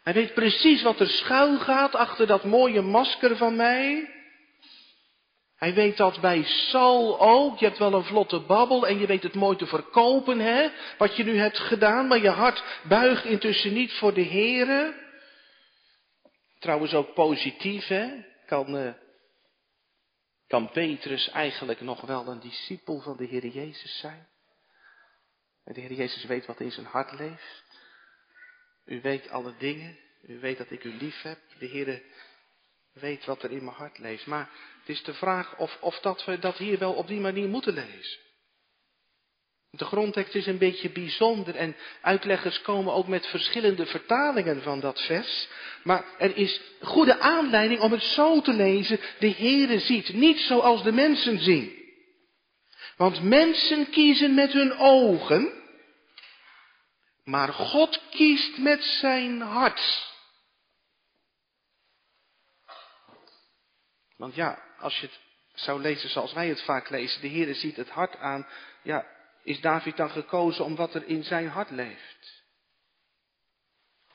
Hij 0.04 0.14
weet 0.14 0.34
precies 0.34 0.82
wat 0.82 1.00
er 1.00 1.10
schuil 1.10 1.60
gaat 1.60 1.96
achter 1.96 2.28
dat 2.28 2.44
mooie 2.44 2.82
masker 2.82 3.38
van 3.38 3.56
mij. 3.56 4.10
Hij 5.62 5.74
weet 5.74 5.98
dat 5.98 6.22
bij 6.22 6.44
Saul 6.44 7.20
ook. 7.20 7.60
Je 7.60 7.66
hebt 7.66 7.78
wel 7.78 7.94
een 7.94 8.04
vlotte 8.04 8.40
babbel 8.40 8.88
en 8.88 9.00
je 9.00 9.06
weet 9.06 9.24
het 9.24 9.34
mooi 9.34 9.58
te 9.58 9.66
verkopen, 9.66 10.40
hè? 10.40 10.70
Wat 10.98 11.16
je 11.16 11.24
nu 11.24 11.38
hebt 11.38 11.58
gedaan, 11.58 12.08
maar 12.08 12.22
je 12.22 12.30
hart 12.30 12.64
buigt 12.84 13.26
intussen 13.26 13.74
niet 13.74 13.94
voor 13.94 14.14
de 14.14 14.24
Here. 14.26 14.94
Trouwens 16.60 16.94
ook 16.94 17.14
positief, 17.14 17.88
hè? 17.88 18.24
Kan, 18.46 18.76
uh, 18.76 18.94
kan 20.48 20.72
Petrus 20.72 21.30
eigenlijk 21.30 21.82
nog 21.82 22.02
wel 22.02 22.28
een 22.28 22.40
discipel 22.40 23.00
van 23.00 23.18
de 23.18 23.26
Heer 23.26 23.48
Jezus 23.48 24.00
zijn? 24.00 24.28
De 25.64 25.82
Heer 25.82 25.94
Jezus 25.94 26.24
weet 26.26 26.46
wat 26.46 26.60
in 26.60 26.72
zijn 26.72 26.86
hart 26.86 27.20
leeft. 27.20 27.64
U 28.86 29.02
weet 29.02 29.30
alle 29.30 29.54
dingen. 29.58 29.98
U 30.22 30.40
weet 30.40 30.58
dat 30.58 30.72
ik 30.72 30.84
u 30.84 30.94
lief 30.94 31.22
heb. 31.22 31.40
De 31.60 31.66
Heer 31.66 32.02
weet 32.94 33.26
wat 33.26 33.44
er 33.44 33.52
in 33.52 33.64
mijn 33.64 33.76
hart 33.76 33.98
leeft. 33.98 34.26
Maar 34.26 34.50
het 34.80 34.90
is 34.90 35.04
de 35.04 35.14
vraag 35.14 35.58
of, 35.58 35.78
of 35.80 36.00
dat 36.00 36.26
we 36.26 36.40
dat 36.40 36.58
hier 36.58 36.78
wel 36.78 36.94
op 36.94 37.08
die 37.08 37.20
manier 37.20 37.48
moeten 37.48 37.74
lezen. 37.74 38.20
De 39.72 39.86
grondtekst 39.86 40.36
is 40.36 40.46
een 40.46 40.58
beetje 40.58 40.90
bijzonder 40.90 41.56
en 41.56 41.76
uitleggers 42.02 42.62
komen 42.62 42.94
ook 42.94 43.08
met 43.08 43.28
verschillende 43.28 43.86
vertalingen 43.86 44.62
van 44.62 44.80
dat 44.80 45.02
vers. 45.02 45.48
Maar 45.84 46.06
er 46.18 46.38
is 46.38 46.62
goede 46.82 47.20
aanleiding 47.20 47.80
om 47.80 47.92
het 47.92 48.04
zo 48.04 48.42
te 48.42 48.54
lezen. 48.54 49.00
De 49.20 49.34
Heere 49.34 49.80
ziet 49.80 50.14
niet 50.14 50.40
zoals 50.40 50.84
de 50.84 50.92
mensen 50.92 51.40
zien. 51.40 51.80
Want 52.98 53.24
mensen 53.24 53.90
kiezen 53.90 54.34
met 54.34 54.52
hun 54.52 54.78
ogen, 54.78 55.54
maar 57.24 57.54
God 57.54 58.02
kiest 58.10 58.58
met 58.58 58.84
zijn 58.84 59.42
hart. 59.42 60.11
Want 64.22 64.36
ja, 64.36 64.64
als 64.78 65.00
je 65.00 65.08
het 65.08 65.20
zou 65.54 65.82
lezen 65.82 66.10
zoals 66.10 66.34
wij 66.34 66.48
het 66.48 66.62
vaak 66.62 66.90
lezen, 66.90 67.22
de 67.22 67.28
Heer 67.28 67.56
ziet 67.56 67.76
het 67.76 67.90
hart 67.90 68.16
aan, 68.16 68.48
ja, 68.82 69.08
is 69.44 69.62
David 69.62 69.98
dan 69.98 70.10
gekozen 70.10 70.66
om 70.66 70.76
wat 70.76 70.94
er 70.94 71.08
in 71.08 71.24
zijn 71.24 71.48
hart 71.48 71.70
leeft? 71.70 72.44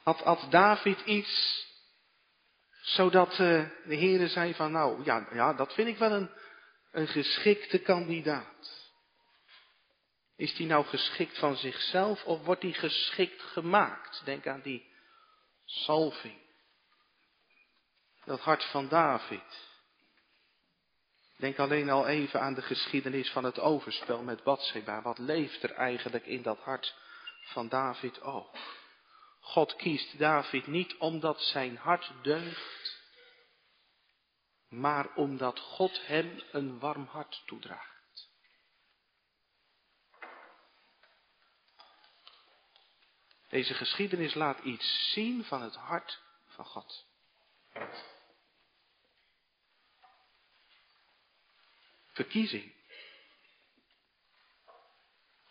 Had, 0.03 0.47
David 0.51 1.01
iets 1.01 1.66
zodat 2.81 3.31
uh, 3.31 3.38
de 3.85 3.95
Heer 3.95 4.29
zei 4.29 4.55
van, 4.55 4.73
nou 4.73 5.05
ja, 5.05 5.29
ja, 5.33 5.53
dat 5.53 5.75
vind 5.75 5.88
ik 5.88 5.99
wel 5.99 6.12
een, 6.12 6.31
een 6.92 7.09
geschikte 7.09 7.79
kandidaat. 7.79 8.90
Is 10.37 10.55
die 10.55 10.66
nou 10.66 10.85
geschikt 10.85 11.38
van 11.38 11.57
zichzelf 11.57 12.25
of 12.25 12.45
wordt 12.45 12.61
die 12.61 12.75
geschikt 12.75 13.42
gemaakt? 13.42 14.25
Denk 14.25 14.47
aan 14.47 14.62
die 14.62 14.87
salving. 15.64 16.38
Dat 18.25 18.40
hart 18.40 18.64
van 18.64 18.88
David. 18.88 19.65
Denk 21.37 21.59
alleen 21.59 21.90
al 21.90 22.07
even 22.07 22.40
aan 22.40 22.55
de 22.55 22.62
geschiedenis 22.62 23.31
van 23.31 23.44
het 23.44 23.59
overspel 23.59 24.22
met 24.22 24.42
Bathsheba. 24.42 25.03
Wat 25.03 25.18
leeft 25.18 25.62
er 25.62 25.72
eigenlijk 25.72 26.27
in 26.27 26.42
dat 26.42 26.59
hart 26.59 26.94
van 27.42 27.68
David 27.68 28.20
ook? 28.20 28.57
God 29.40 29.77
kiest 29.77 30.18
David 30.18 30.66
niet 30.66 30.96
omdat 30.96 31.40
zijn 31.40 31.77
hart 31.77 32.12
deugt, 32.22 33.03
maar 34.68 35.14
omdat 35.14 35.61
God 35.61 36.07
hem 36.07 36.42
een 36.53 36.79
warm 36.79 37.07
hart 37.07 37.42
toedraagt. 37.46 37.94
Deze 43.49 43.75
geschiedenis 43.75 44.35
laat 44.35 44.59
iets 44.59 45.12
zien 45.12 45.44
van 45.44 45.62
het 45.62 45.75
hart 45.75 46.20
van 46.46 46.64
God. 46.64 47.07
Verkiezing. 52.16 52.74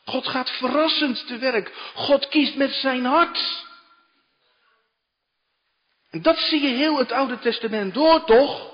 God 0.06 0.28
gaat 0.28 0.50
verrassend 0.50 1.28
te 1.28 1.38
werk. 1.38 1.72
God 1.94 2.28
kiest 2.28 2.56
met 2.56 2.72
zijn 2.72 3.06
hart. 3.06 3.64
En 6.10 6.22
dat 6.22 6.38
zie 6.38 6.62
je 6.62 6.76
heel 6.76 6.98
het 6.98 7.12
Oude 7.12 7.40
Testament 7.40 7.94
door, 7.94 8.26
toch? 8.26 8.74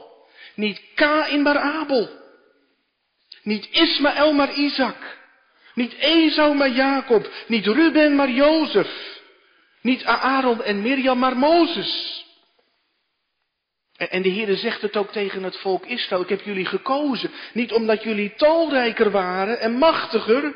Niet 0.56 0.82
Kain 0.96 1.42
maar 1.42 1.58
Abel. 1.58 2.10
Niet 3.44 3.68
Ismaël 3.72 4.34
maar 4.34 4.54
Isaac. 4.54 5.20
Niet 5.74 5.94
Esau 5.94 6.56
maar 6.56 6.70
Jacob. 6.70 7.32
Niet 7.48 7.66
Ruben 7.66 8.16
maar 8.16 8.30
Jozef. 8.30 9.20
Niet 9.82 10.04
Aaron 10.04 10.64
en 10.64 10.82
Mirjam 10.82 11.20
maar 11.20 11.38
Mozes. 11.38 12.26
En 14.10 14.22
de 14.22 14.30
Heer 14.30 14.56
zegt 14.56 14.82
het 14.82 14.98
ook 14.98 15.12
tegen 15.12 15.44
het 15.44 15.58
volk 15.58 15.86
Israël. 15.86 16.22
Ik 16.22 16.30
heb 16.30 16.42
jullie 16.42 16.66
gekozen. 16.66 17.32
Niet 17.54 17.72
omdat 17.72 18.04
jullie 18.04 18.36
talrijker 18.36 19.12
waren 19.12 19.60
en 19.60 19.72
machtiger. 19.72 20.56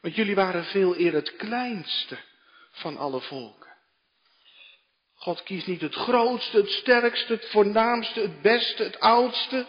Want 0.00 0.14
jullie 0.14 0.34
waren 0.34 0.64
veel 0.64 0.98
eer 0.98 1.12
het 1.12 1.36
kleinste 1.36 2.18
van 2.70 2.96
alle 2.96 3.20
volken. 3.20 3.68
God 5.14 5.42
kiest 5.42 5.66
niet 5.66 5.80
het 5.80 5.94
grootste, 5.94 6.56
het 6.56 6.70
sterkste, 6.70 7.32
het 7.32 7.50
voornaamste, 7.50 8.20
het 8.20 8.42
beste, 8.42 8.82
het 8.82 9.00
oudste. 9.00 9.66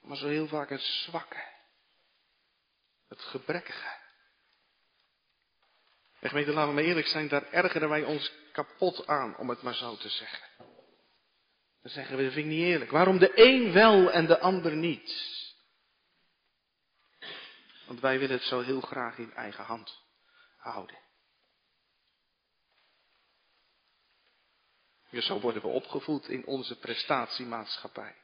Maar 0.00 0.16
zo 0.16 0.28
heel 0.28 0.46
vaak 0.46 0.68
het 0.68 0.82
zwakke. 0.82 1.44
Het 3.08 3.22
gebrekkige. 3.22 4.00
En 6.20 6.28
gemeente, 6.28 6.52
laten 6.52 6.68
we 6.68 6.74
maar 6.74 6.84
eerlijk 6.84 7.06
zijn, 7.06 7.28
daar 7.28 7.50
ergeren 7.50 7.88
wij 7.88 8.04
ons 8.04 8.32
kapot 8.52 9.06
aan, 9.06 9.36
om 9.36 9.48
het 9.48 9.62
maar 9.62 9.74
zo 9.74 9.96
te 9.96 10.08
zeggen. 10.08 10.48
Dan 11.82 11.90
zeggen 11.90 12.16
we, 12.16 12.22
dat 12.22 12.32
vind 12.32 12.46
ik 12.46 12.52
niet 12.52 12.64
eerlijk. 12.64 12.90
Waarom 12.90 13.18
de 13.18 13.32
een 13.34 13.72
wel 13.72 14.10
en 14.10 14.26
de 14.26 14.38
ander 14.38 14.76
niet? 14.76 15.30
Want 17.86 18.00
wij 18.00 18.18
willen 18.18 18.36
het 18.36 18.46
zo 18.46 18.60
heel 18.60 18.80
graag 18.80 19.18
in 19.18 19.32
eigen 19.32 19.64
hand 19.64 20.02
houden. 20.56 20.98
Ja, 25.08 25.20
zo 25.20 25.40
worden 25.40 25.62
we 25.62 25.68
opgevoed 25.68 26.28
in 26.28 26.46
onze 26.46 26.78
prestatiemaatschappij. 26.78 28.16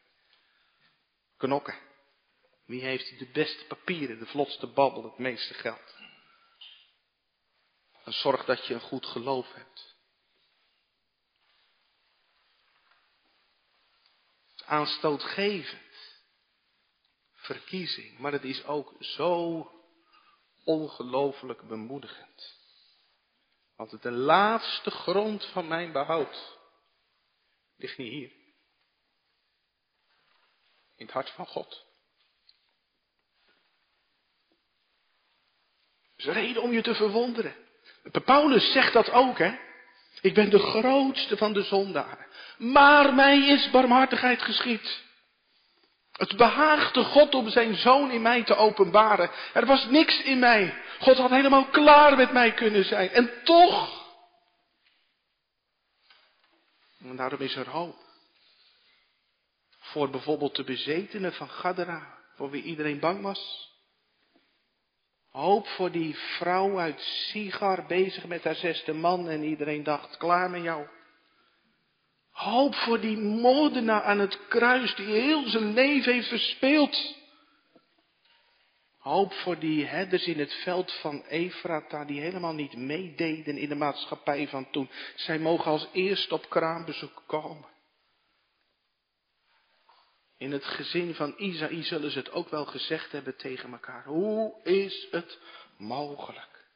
Knokken. 1.36 1.78
Wie 2.64 2.82
heeft 2.82 3.18
de 3.18 3.30
beste 3.32 3.64
papieren, 3.64 4.18
de 4.18 4.26
vlotste 4.26 4.66
babbel, 4.66 5.04
het 5.04 5.18
meeste 5.18 5.54
geld? 5.54 5.96
En 8.04 8.12
zorg 8.12 8.44
dat 8.44 8.66
je 8.66 8.74
een 8.74 8.80
goed 8.80 9.06
geloof 9.06 9.52
hebt. 9.54 9.96
Aanstootgevend. 14.68 15.82
Verkiezing. 17.32 18.18
Maar 18.18 18.32
het 18.32 18.44
is 18.44 18.64
ook 18.64 18.94
zo 19.00 19.70
ongelooflijk 20.64 21.68
bemoedigend. 21.68 22.56
Want 23.76 24.02
de 24.02 24.10
laatste 24.10 24.90
grond 24.90 25.44
van 25.44 25.68
mijn 25.68 25.92
behoud 25.92 26.58
ligt 27.76 27.98
niet 27.98 28.12
hier. 28.12 28.32
In 30.96 31.04
het 31.04 31.10
hart 31.10 31.30
van 31.30 31.46
God. 31.46 31.86
is 36.18 36.24
reden 36.24 36.62
om 36.62 36.72
je 36.72 36.82
te 36.82 36.94
verwonderen. 36.94 37.54
Paulus 38.24 38.72
zegt 38.72 38.92
dat 38.92 39.10
ook, 39.10 39.38
hè. 39.38 39.58
Ik 40.20 40.34
ben 40.34 40.50
de 40.50 40.58
grootste 40.58 41.36
van 41.36 41.52
de 41.52 41.62
zondaren. 41.62 42.26
Maar 42.58 43.14
mij 43.14 43.46
is 43.46 43.70
barmhartigheid 43.70 44.42
geschied. 44.42 45.06
Het 46.12 46.36
behaagde 46.36 47.04
God 47.04 47.34
om 47.34 47.48
zijn 47.48 47.74
zoon 47.74 48.10
in 48.10 48.22
mij 48.22 48.44
te 48.44 48.56
openbaren. 48.56 49.30
Er 49.52 49.66
was 49.66 49.86
niks 49.86 50.22
in 50.22 50.38
mij. 50.38 50.82
God 50.98 51.16
had 51.16 51.30
helemaal 51.30 51.64
klaar 51.64 52.16
met 52.16 52.32
mij 52.32 52.52
kunnen 52.54 52.84
zijn. 52.84 53.10
En 53.10 53.30
toch. 53.44 54.06
En 57.04 57.16
daarom 57.16 57.40
is 57.40 57.56
er 57.56 57.68
hoop. 57.68 57.96
Voor 59.78 60.10
bijvoorbeeld 60.10 60.56
de 60.56 60.64
bezetenen 60.64 61.32
van 61.32 61.48
Gadara, 61.48 62.18
voor 62.34 62.50
wie 62.50 62.62
iedereen 62.62 62.98
bang 62.98 63.22
was. 63.22 63.72
Hoop 65.30 65.68
voor 65.68 65.90
die 65.90 66.16
vrouw 66.16 66.78
uit 66.78 67.00
Sigar 67.00 67.86
bezig 67.86 68.26
met 68.26 68.44
haar 68.44 68.54
zesde 68.54 68.92
man 68.92 69.28
en 69.28 69.42
iedereen 69.42 69.82
dacht, 69.82 70.16
klaar 70.16 70.50
met 70.50 70.62
jou. 70.62 70.86
Hoop 72.38 72.74
voor 72.74 73.00
die 73.00 73.16
moordenaar 73.16 74.02
aan 74.02 74.18
het 74.18 74.46
kruis 74.48 74.94
die 74.94 75.06
heel 75.06 75.48
zijn 75.48 75.72
leven 75.72 76.12
heeft 76.12 76.28
verspeeld. 76.28 77.16
Hoop 78.98 79.32
voor 79.32 79.58
die 79.58 79.86
herders 79.86 80.26
in 80.26 80.38
het 80.38 80.52
veld 80.52 80.92
van 80.92 81.24
Efrata 81.24 82.04
die 82.04 82.20
helemaal 82.20 82.52
niet 82.52 82.76
meededen 82.76 83.56
in 83.56 83.68
de 83.68 83.74
maatschappij 83.74 84.48
van 84.48 84.70
toen. 84.70 84.90
Zij 85.14 85.38
mogen 85.38 85.70
als 85.70 85.88
eerst 85.92 86.32
op 86.32 86.48
kraambezoek 86.48 87.22
komen. 87.26 87.68
In 90.36 90.52
het 90.52 90.64
gezin 90.64 91.14
van 91.14 91.34
Isaïe 91.36 91.82
zullen 91.82 92.10
ze 92.10 92.18
het 92.18 92.30
ook 92.30 92.48
wel 92.48 92.66
gezegd 92.66 93.12
hebben 93.12 93.36
tegen 93.36 93.72
elkaar. 93.72 94.04
Hoe 94.04 94.54
is 94.62 95.08
het 95.10 95.38
mogelijk? 95.76 96.66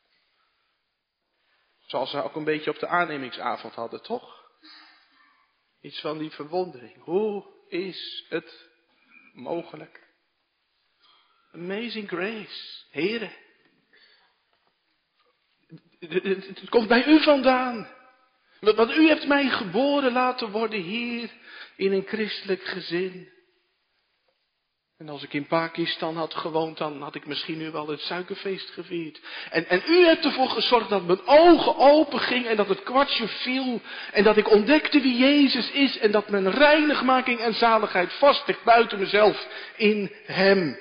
Zoals 1.87 2.11
ze 2.11 2.22
ook 2.22 2.37
een 2.37 2.44
beetje 2.44 2.70
op 2.70 2.79
de 2.79 2.87
aannemingsavond 2.87 3.75
hadden, 3.75 4.03
toch? 4.03 4.41
Iets 5.83 6.01
van 6.01 6.18
die 6.18 6.31
verwondering. 6.31 7.03
Hoe 7.03 7.45
is 7.68 8.27
het 8.29 8.68
mogelijk? 9.33 10.01
Amazing 11.53 12.09
grace. 12.09 12.85
Heren. 12.90 13.33
Het 15.99 16.68
komt 16.68 16.88
bij 16.88 17.07
u 17.07 17.23
vandaan. 17.23 17.88
Want 18.61 18.97
u 18.97 19.09
hebt 19.09 19.27
mij 19.27 19.49
geboren 19.49 20.12
laten 20.12 20.51
worden 20.51 20.81
hier 20.81 21.31
in 21.77 21.92
een 21.92 22.07
christelijk 22.07 22.62
gezin. 22.62 23.33
En 25.03 25.09
als 25.09 25.23
ik 25.23 25.33
in 25.33 25.47
Pakistan 25.47 26.17
had 26.17 26.35
gewoond, 26.35 26.79
dan 26.79 27.03
had 27.03 27.15
ik 27.15 27.27
misschien 27.27 27.59
nu 27.59 27.71
wel 27.71 27.88
het 27.88 28.01
suikerfeest 28.01 28.71
gevierd. 28.71 29.21
En, 29.51 29.69
en 29.69 29.83
u 29.87 30.05
hebt 30.05 30.25
ervoor 30.25 30.49
gezorgd 30.49 30.88
dat 30.88 31.07
mijn 31.07 31.27
ogen 31.27 31.77
open 31.77 32.19
gingen 32.19 32.51
en 32.51 32.57
dat 32.57 32.69
het 32.69 32.83
kwartje 32.83 33.29
viel. 33.29 33.81
En 34.12 34.25
dat 34.25 34.37
ik 34.37 34.51
ontdekte 34.51 35.01
wie 35.01 35.17
Jezus 35.17 35.71
is 35.71 35.99
en 35.99 36.11
dat 36.11 36.29
mijn 36.29 36.51
reinigmaking 36.51 37.41
en 37.41 37.55
zaligheid 37.55 38.12
vast 38.12 38.47
ligt 38.47 38.65
buiten 38.65 38.99
mezelf 38.99 39.47
in 39.77 40.12
Hem. 40.25 40.79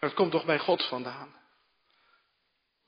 Dat 0.00 0.14
komt 0.14 0.30
toch 0.30 0.44
bij 0.44 0.58
God 0.58 0.82
vandaan. 0.82 1.34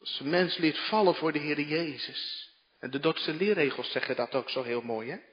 Als 0.01 0.21
een 0.21 0.31
mens 0.31 0.57
leert 0.57 0.79
vallen 0.79 1.15
voor 1.15 1.33
de 1.33 1.39
Heer 1.39 1.61
Jezus. 1.61 2.53
En 2.79 2.91
de 2.91 2.99
Dordtse 2.99 3.35
leerregels 3.35 3.91
zeggen 3.91 4.17
dat 4.17 4.35
ook 4.35 4.51
zo 4.51 4.63
heel 4.63 4.83
mooi, 4.83 5.11
hè? 5.11 5.33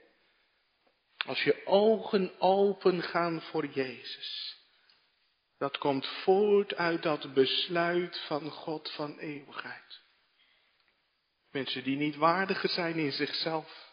Als 1.25 1.43
je 1.43 1.65
ogen 1.65 2.39
open 2.39 3.03
gaan 3.03 3.41
voor 3.41 3.65
Jezus. 3.65 4.59
Dat 5.57 5.77
komt 5.77 6.07
voort 6.07 6.75
uit 6.75 7.03
dat 7.03 7.33
besluit 7.33 8.19
van 8.27 8.49
God 8.49 8.91
van 8.91 9.17
eeuwigheid. 9.17 10.01
Mensen 11.51 11.83
die 11.83 11.97
niet 11.97 12.15
waardiger 12.15 12.69
zijn 12.69 12.95
in 12.95 13.11
zichzelf. 13.11 13.89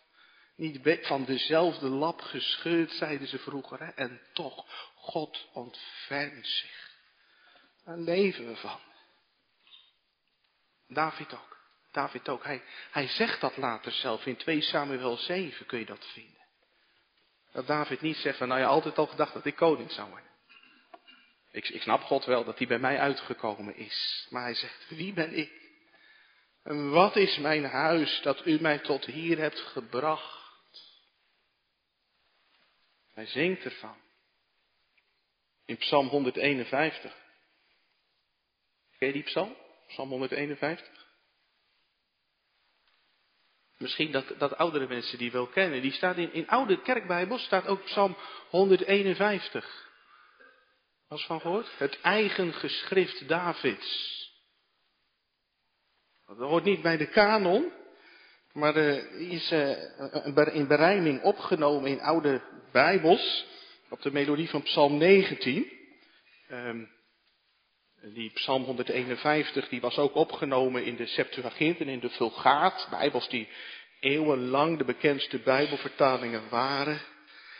Niet 0.56 0.98
van 1.02 1.24
dezelfde 1.24 1.88
lap 1.88 2.20
gescheurd, 2.20 2.90
zeiden 2.90 3.28
ze 3.28 3.38
vroeger. 3.38 3.92
En 3.94 4.20
toch, 4.32 4.66
God 4.94 5.48
ontfermt 5.52 6.46
zich. 6.46 6.96
Daar 7.84 7.98
leven 7.98 8.46
we 8.46 8.56
van. 8.56 8.80
David 10.88 11.32
ook. 11.32 11.56
David 11.92 12.28
ook. 12.28 12.44
Hij, 12.44 12.62
hij 12.90 13.08
zegt 13.08 13.40
dat 13.40 13.56
later 13.56 13.92
zelf 13.92 14.26
in 14.26 14.36
2 14.36 14.60
Samuel 14.60 15.16
7 15.16 15.66
kun 15.66 15.78
je 15.78 15.86
dat 15.86 16.06
vinden. 16.12 16.37
Dat 17.52 17.66
David 17.66 18.00
niet 18.00 18.16
zegt 18.16 18.38
van, 18.38 18.48
nou 18.48 18.60
ja, 18.60 18.66
altijd 18.66 18.98
al 18.98 19.06
gedacht 19.06 19.32
dat 19.32 19.44
ik 19.44 19.56
koning 19.56 19.90
zou 19.90 20.08
worden. 20.08 20.30
Ik, 21.50 21.68
ik 21.68 21.82
snap 21.82 22.00
God 22.00 22.24
wel 22.24 22.44
dat 22.44 22.58
hij 22.58 22.66
bij 22.66 22.78
mij 22.78 22.98
uitgekomen 22.98 23.76
is. 23.76 24.26
Maar 24.30 24.42
hij 24.42 24.54
zegt, 24.54 24.88
wie 24.88 25.12
ben 25.12 25.36
ik? 25.36 25.52
En 26.62 26.90
wat 26.90 27.16
is 27.16 27.38
mijn 27.38 27.64
huis 27.64 28.20
dat 28.22 28.46
u 28.46 28.60
mij 28.60 28.78
tot 28.78 29.04
hier 29.04 29.38
hebt 29.38 29.58
gebracht? 29.58 30.36
Hij 33.14 33.26
zingt 33.26 33.64
ervan. 33.64 33.96
In 35.64 35.76
Psalm 35.76 36.08
151. 36.08 37.16
Ken 38.98 39.06
je 39.06 39.12
die 39.12 39.22
psalm? 39.22 39.56
Psalm 39.86 40.08
151. 40.08 41.07
Misschien 43.78 44.12
dat, 44.12 44.34
dat 44.38 44.56
oudere 44.56 44.88
mensen 44.88 45.18
die 45.18 45.32
wel 45.32 45.46
kennen. 45.46 45.82
Die 45.82 45.92
staat 45.92 46.16
in, 46.16 46.32
in 46.32 46.48
oude 46.48 46.82
kerkbijbels 46.82 47.44
staat 47.44 47.66
ook 47.66 47.84
Psalm 47.84 48.16
151. 48.48 49.86
Was 51.08 51.26
van 51.26 51.40
gehoord? 51.40 51.78
Het 51.78 52.00
eigen 52.00 52.52
geschrift 52.52 53.28
Davids. 53.28 54.16
Dat 56.26 56.38
hoort 56.38 56.64
niet 56.64 56.82
bij 56.82 56.96
de 56.96 57.06
kanon, 57.06 57.72
maar 58.52 58.76
uh, 58.76 59.30
is 59.32 59.52
uh, 59.52 60.54
in 60.54 60.66
berijming 60.66 61.22
opgenomen 61.22 61.90
in 61.90 62.00
oude 62.00 62.42
bijbels. 62.72 63.46
Op 63.88 64.02
de 64.02 64.12
melodie 64.12 64.48
van 64.48 64.62
Psalm 64.62 64.96
19. 64.96 65.72
Um, 66.50 66.97
Die 68.14 68.30
Psalm 68.30 68.64
151 68.64 69.68
die 69.68 69.80
was 69.80 69.98
ook 69.98 70.14
opgenomen 70.14 70.84
in 70.84 70.96
de 70.96 71.06
Septuagint 71.06 71.80
en 71.80 71.88
in 71.88 72.00
de 72.00 72.10
Vulgaat, 72.10 72.86
Bijbels 72.90 73.28
die 73.28 73.48
eeuwenlang 74.00 74.78
de 74.78 74.84
bekendste 74.84 75.38
Bijbelvertalingen 75.38 76.48
waren. 76.48 77.00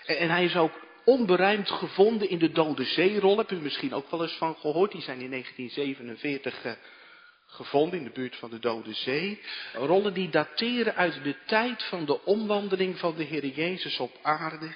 En, 0.05 0.31
hij 0.31 0.45
is 0.45 0.57
ook 0.57 0.73
onberijmd 1.05 1.71
gevonden 1.71 2.29
in 2.29 2.39
de 2.39 2.53
Dode 2.53 2.85
Zeerol. 2.85 3.39
Heb 3.39 3.51
u 3.51 3.57
misschien 3.57 3.95
ook 3.95 4.11
wel 4.11 4.23
eens 4.23 4.37
van 4.37 4.55
gehoord. 4.55 4.93
Die 4.93 5.03
zijn 5.03 5.21
in 5.21 5.31
1947 5.31 6.65
eh, 6.65 6.73
gevonden 7.47 7.99
in 7.99 8.05
de 8.05 8.11
buurt 8.11 8.37
van 8.37 8.51
de 8.51 8.59
Dode 8.59 8.95
Zee. 8.95 9.41
Rollen 9.73 10.15
die 10.15 10.29
dateren 10.29 10.95
uit 10.95 11.23
de 11.23 11.37
tijd 11.47 11.83
van 11.83 12.05
de 12.05 12.25
omwandeling 12.25 12.99
van 12.99 13.17
de 13.17 13.25
Heer 13.25 13.47
Jezus 13.47 13.99
op 13.99 14.19
aarde. 14.23 14.75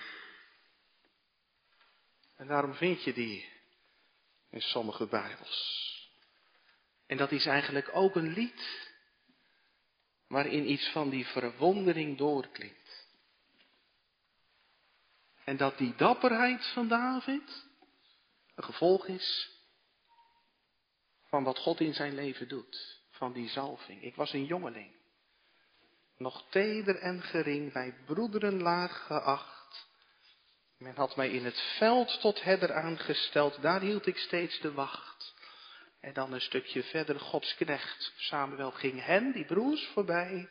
En 2.36 2.46
daarom 2.46 2.74
vind 2.74 3.04
je 3.04 3.12
die 3.12 3.51
in 4.52 4.60
sommige 4.60 5.06
Bijbels. 5.06 5.80
En 7.06 7.16
dat 7.16 7.32
is 7.32 7.46
eigenlijk 7.46 7.90
ook 7.92 8.14
een 8.14 8.32
lied 8.32 8.90
waarin 10.26 10.70
iets 10.70 10.88
van 10.88 11.10
die 11.10 11.26
verwondering 11.26 12.18
doorklinkt. 12.18 13.06
En 15.44 15.56
dat 15.56 15.78
die 15.78 15.94
dapperheid 15.94 16.66
van 16.66 16.88
David 16.88 17.66
een 18.54 18.64
gevolg 18.64 19.06
is 19.06 19.50
van 21.24 21.44
wat 21.44 21.58
God 21.58 21.80
in 21.80 21.94
zijn 21.94 22.14
leven 22.14 22.48
doet, 22.48 23.00
van 23.10 23.32
die 23.32 23.48
zalving. 23.48 24.02
Ik 24.02 24.14
was 24.14 24.32
een 24.32 24.44
jongeling, 24.44 24.94
nog 26.16 26.50
teder 26.50 26.96
en 26.96 27.22
gering, 27.22 27.72
bij 27.72 27.94
broederen 28.04 28.62
laag 28.62 29.06
geacht. 29.06 29.61
Men 30.82 30.94
had 30.96 31.16
mij 31.16 31.30
in 31.30 31.44
het 31.44 31.60
veld 31.78 32.20
tot 32.20 32.42
herder 32.42 32.72
aangesteld, 32.72 33.62
daar 33.62 33.80
hield 33.80 34.06
ik 34.06 34.16
steeds 34.16 34.60
de 34.60 34.72
wacht. 34.72 35.34
En 36.00 36.12
dan 36.12 36.32
een 36.32 36.40
stukje 36.40 36.82
verder 36.82 37.20
Gods 37.20 37.54
knecht. 37.54 38.12
Samuel 38.16 38.70
ging 38.70 39.04
hen, 39.04 39.32
die 39.32 39.44
broers, 39.44 39.86
voorbij, 39.92 40.48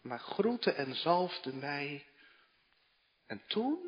maar 0.00 0.18
groette 0.18 0.72
en 0.72 0.94
zalfde 0.94 1.54
mij. 1.54 2.06
En 3.26 3.42
toen, 3.46 3.78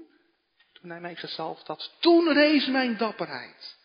toen 0.73 0.91
hij 0.91 1.01
mij 1.01 1.17
gezalfd 1.17 1.67
had, 1.67 1.97
toen 2.01 2.33
rees 2.33 2.67
mijn 2.67 2.97
dapperheid. 2.97 3.77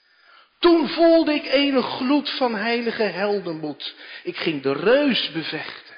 Toen 0.59 0.89
voelde 0.89 1.33
ik 1.33 1.45
een 1.45 1.83
gloed 1.83 2.29
van 2.29 2.55
heilige 2.55 3.03
heldenmoed. 3.03 3.95
Ik 4.23 4.37
ging 4.37 4.61
de 4.61 4.73
reus 4.73 5.31
bevechten. 5.31 5.95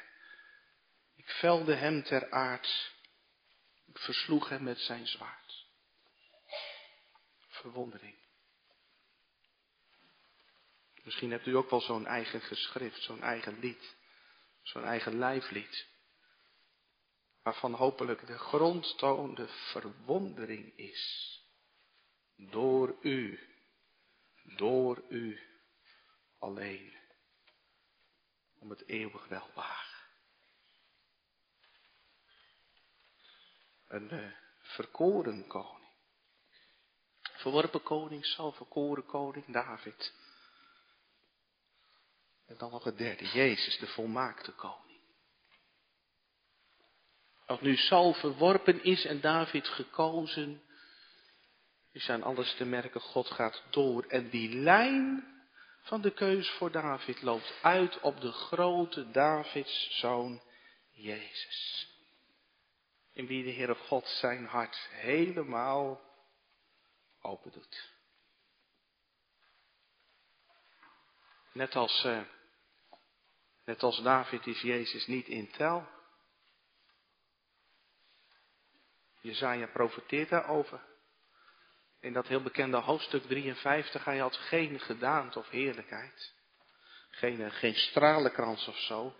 Ik 1.16 1.30
velde 1.30 1.76
hem 1.76 2.04
ter 2.04 2.32
aard. 2.32 2.92
Ik 3.88 3.98
versloeg 3.98 4.50
hem 4.50 4.64
met 4.64 4.80
zijn 4.80 5.08
zwaard. 5.08 5.41
Verwondering. 7.62 8.16
Misschien 11.04 11.32
hebt 11.32 11.46
u 11.46 11.56
ook 11.56 11.70
wel 11.70 11.82
zo'n 11.82 12.06
eigen 12.06 12.42
geschrift, 12.42 13.02
zo'n 13.02 13.22
eigen 13.22 13.60
lied, 13.60 13.96
zo'n 14.62 14.84
eigen 14.84 15.18
lijflied. 15.18 15.88
Waarvan 17.44 17.74
hopelijk 17.74 18.28
de 18.28 18.38
grondtoon 18.38 19.36
de 19.36 19.48
verwondering 19.48 20.78
is. 20.78 21.30
Door 22.36 22.98
u, 23.02 23.40
door 24.44 25.04
u 25.10 25.40
alleen. 26.40 26.94
Om 28.60 28.70
het 28.70 28.88
eeuwig 28.88 29.28
welbaar. 29.28 30.10
Een 33.88 34.14
uh, 34.14 34.32
verkoren 34.60 35.48
koning. 35.48 35.81
Verworpen 37.42 37.84
koning 37.84 38.26
zal 38.26 38.52
verkoren 38.52 39.06
koning 39.06 39.46
David. 39.46 40.14
En 42.48 42.58
dan 42.58 42.72
nog 42.72 42.84
het 42.84 42.98
derde, 42.98 43.26
Jezus, 43.26 43.78
de 43.78 43.88
volmaakte 43.88 44.52
koning. 44.52 45.02
Als 47.46 47.62
nu 47.62 47.76
Saul 47.76 48.14
verworpen 48.14 48.84
is 48.84 49.06
en 49.06 49.22
David 49.22 49.68
gekozen, 49.68 50.62
is 51.92 52.10
aan 52.10 52.24
alles 52.24 52.56
te 52.56 52.66
merken, 52.66 53.02
God 53.02 53.28
gaat 53.28 53.64
door. 53.70 54.06
En 54.08 54.30
die 54.30 54.56
lijn 54.56 55.28
van 55.82 56.02
de 56.02 56.12
keus 56.12 56.50
voor 56.50 56.72
David 56.72 57.22
loopt 57.22 57.54
uit 57.62 58.00
op 58.02 58.22
de 58.22 58.32
grote 58.32 59.12
Davids 59.12 60.00
zoon 60.00 60.42
Jezus. 60.92 61.90
In 63.14 63.28
wie 63.28 63.44
de 63.44 63.52
Heere 63.52 63.76
God 63.76 64.08
zijn 64.08 64.46
hart 64.46 64.90
helemaal 64.92 66.11
open 67.22 67.52
doet. 67.52 67.90
Net 71.54 71.76
als 71.76 72.04
uh, 72.06 72.22
Net 73.66 73.84
als 73.84 74.02
David 74.02 74.48
is 74.48 74.62
Jezus 74.62 75.08
niet 75.08 75.28
in 75.28 75.52
tel. 75.52 75.88
Jezaja 79.22 79.68
profeteert 79.68 80.30
daarover. 80.30 80.82
In 82.00 82.14
dat 82.14 82.28
heel 82.28 82.42
bekende 82.42 82.78
hoofdstuk 82.78 83.24
53, 83.24 84.04
hij 84.04 84.18
had 84.18 84.36
geen 84.36 84.80
gedaante 84.80 85.40
of 85.40 85.50
heerlijkheid. 85.50 86.34
Geen, 87.10 87.42
eh, 87.42 87.52
geen 87.52 87.76
stralenkrans 87.76 88.68
of 88.68 88.78
zo. 88.78 89.16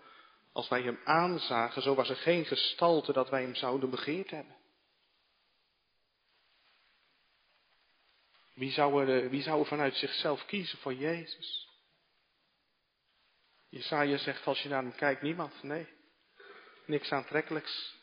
Als 0.52 0.68
wij 0.68 0.82
hem 0.82 1.00
aanzagen, 1.04 1.82
zo 1.82 1.94
was 1.94 2.08
er 2.08 2.16
geen 2.16 2.44
gestalte 2.44 3.12
dat 3.12 3.28
wij 3.28 3.42
hem 3.42 3.54
zouden 3.54 3.90
begeerd 3.90 4.30
hebben. 4.30 4.56
Wie 8.62 8.72
zou 8.72 9.08
er, 9.08 9.30
wie 9.30 9.42
zou 9.42 9.60
er 9.60 9.66
vanuit 9.66 9.94
zichzelf 9.96 10.44
kiezen 10.46 10.78
voor 10.78 10.94
Jezus? 10.94 11.68
Jesaja 13.68 14.16
zegt 14.16 14.46
als 14.46 14.62
je 14.62 14.68
naar 14.68 14.82
hem 14.82 14.94
kijkt, 14.94 15.22
niemand. 15.22 15.62
Nee, 15.62 15.86
niks 16.86 17.12
aantrekkelijks. 17.12 17.94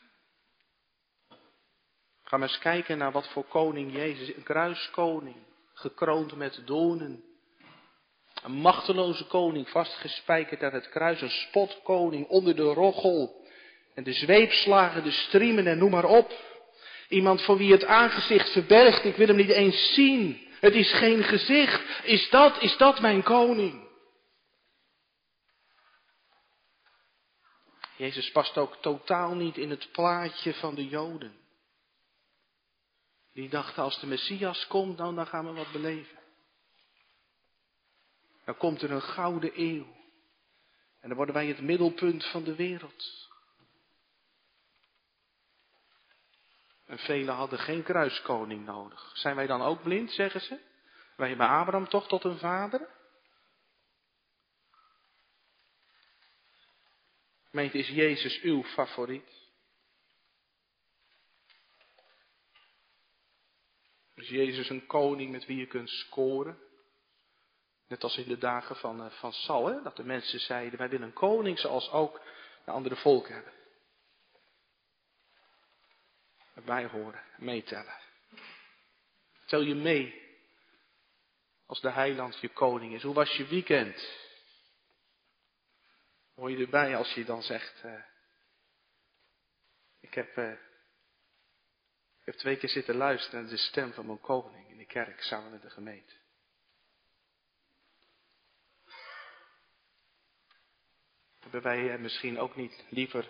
Ga 2.22 2.36
maar 2.36 2.48
eens 2.48 2.58
kijken 2.58 2.98
naar 2.98 3.12
wat 3.12 3.28
voor 3.28 3.44
koning 3.44 3.92
Jezus, 3.92 4.34
een 4.36 4.42
kruiskoning, 4.42 5.36
gekroond 5.74 6.36
met 6.36 6.62
donen. 6.64 7.24
Een 8.42 8.52
machteloze 8.52 9.26
koning, 9.26 9.68
vastgespijkerd 9.68 10.62
aan 10.62 10.72
het 10.72 10.88
kruis, 10.88 11.20
een 11.20 11.30
spotkoning 11.30 12.26
onder 12.26 12.56
de 12.56 12.62
roggel. 12.72 13.46
En 13.94 14.04
de 14.04 14.12
zweepslagen, 14.12 15.04
de 15.04 15.10
striemen 15.10 15.66
en 15.66 15.78
noem 15.78 15.90
maar 15.90 16.04
op. 16.04 16.32
Iemand 17.08 17.42
voor 17.42 17.56
wie 17.56 17.72
het 17.72 17.84
aangezicht 17.84 18.52
verbergt, 18.52 19.04
ik 19.04 19.16
wil 19.16 19.26
hem 19.26 19.36
niet 19.36 19.50
eens 19.50 19.94
zien. 19.94 20.48
Het 20.60 20.74
is 20.74 20.92
geen 20.92 21.22
gezicht. 21.22 22.04
Is 22.04 22.30
dat, 22.30 22.62
is 22.62 22.76
dat 22.76 23.00
mijn 23.00 23.22
koning? 23.22 23.88
Jezus 27.96 28.30
past 28.30 28.58
ook 28.58 28.76
totaal 28.76 29.34
niet 29.34 29.56
in 29.56 29.70
het 29.70 29.92
plaatje 29.92 30.54
van 30.54 30.74
de 30.74 30.88
Joden. 30.88 31.38
Die 33.32 33.48
dachten 33.48 33.82
als 33.82 34.00
de 34.00 34.06
Messias 34.06 34.66
komt, 34.66 34.98
dan 34.98 35.26
gaan 35.26 35.46
we 35.46 35.52
wat 35.52 35.72
beleven. 35.72 36.18
Dan 38.44 38.56
komt 38.56 38.82
er 38.82 38.90
een 38.90 39.02
gouden 39.02 39.60
eeuw. 39.60 39.86
En 41.00 41.08
dan 41.08 41.16
worden 41.16 41.34
wij 41.34 41.46
het 41.46 41.60
middelpunt 41.60 42.24
van 42.24 42.44
de 42.44 42.54
wereld. 42.54 43.29
En 46.90 46.98
velen 46.98 47.34
hadden 47.34 47.58
geen 47.58 47.82
kruiskoning 47.82 48.64
nodig. 48.64 49.10
Zijn 49.14 49.36
wij 49.36 49.46
dan 49.46 49.62
ook 49.62 49.82
blind, 49.82 50.10
zeggen 50.10 50.40
ze? 50.40 50.58
Wij 51.16 51.28
hebben 51.28 51.48
Abraham 51.48 51.88
toch 51.88 52.08
tot 52.08 52.24
een 52.24 52.38
vader? 52.38 52.88
Meent, 57.50 57.74
is 57.74 57.88
Jezus 57.88 58.40
uw 58.40 58.62
favoriet? 58.62 59.48
Is 64.14 64.28
Jezus 64.28 64.68
een 64.68 64.86
koning 64.86 65.30
met 65.30 65.46
wie 65.46 65.58
je 65.58 65.66
kunt 65.66 65.88
scoren? 65.88 66.58
Net 67.88 68.02
als 68.02 68.16
in 68.16 68.28
de 68.28 68.38
dagen 68.38 68.76
van, 68.76 69.04
uh, 69.04 69.10
van 69.10 69.32
Sal, 69.32 69.66
hè? 69.66 69.82
dat 69.82 69.96
de 69.96 70.04
mensen 70.04 70.40
zeiden, 70.40 70.78
wij 70.78 70.88
willen 70.88 71.06
een 71.06 71.12
koning 71.12 71.58
zoals 71.58 71.90
ook 71.90 72.20
de 72.64 72.70
andere 72.70 72.96
volken 72.96 73.34
hebben. 73.34 73.59
Erbij 76.60 76.86
horen, 76.86 77.22
meetellen. 77.36 77.98
Tel 79.46 79.60
je 79.60 79.74
mee 79.74 80.28
als 81.66 81.80
de 81.80 81.90
heiland 81.90 82.40
je 82.40 82.48
koning 82.48 82.94
is. 82.94 83.02
Hoe 83.02 83.14
was 83.14 83.36
je 83.36 83.46
weekend? 83.46 84.18
Hoor 86.34 86.50
je 86.50 86.64
erbij 86.64 86.96
als 86.96 87.14
je 87.14 87.24
dan 87.24 87.42
zegt, 87.42 87.84
uh, 87.84 88.02
ik, 90.00 90.14
heb, 90.14 90.36
ik 90.36 92.24
heb 92.24 92.34
twee 92.34 92.56
keer 92.56 92.68
zitten 92.68 92.94
luisteren 92.94 93.40
naar 93.40 93.50
de 93.50 93.56
stem 93.56 93.92
van 93.92 94.06
mijn 94.06 94.20
koning 94.20 94.70
in 94.70 94.76
de 94.76 94.86
kerk 94.86 95.22
samen 95.22 95.50
met 95.50 95.62
de 95.62 95.70
gemeente. 95.70 96.14
Hebben 101.38 101.62
wij 101.62 101.98
misschien 101.98 102.38
ook 102.38 102.56
niet 102.56 102.84
liever 102.88 103.28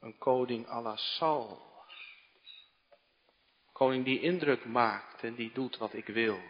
een 0.00 0.18
koning 0.18 0.68
à 0.68 0.80
la 0.80 0.96
Saul? 0.96 1.69
Koning 3.80 4.04
die 4.04 4.20
indruk 4.20 4.64
maakt 4.64 5.22
en 5.22 5.34
die 5.34 5.52
doet 5.52 5.76
wat 5.76 5.92
ik 5.92 6.06
wil. 6.06 6.40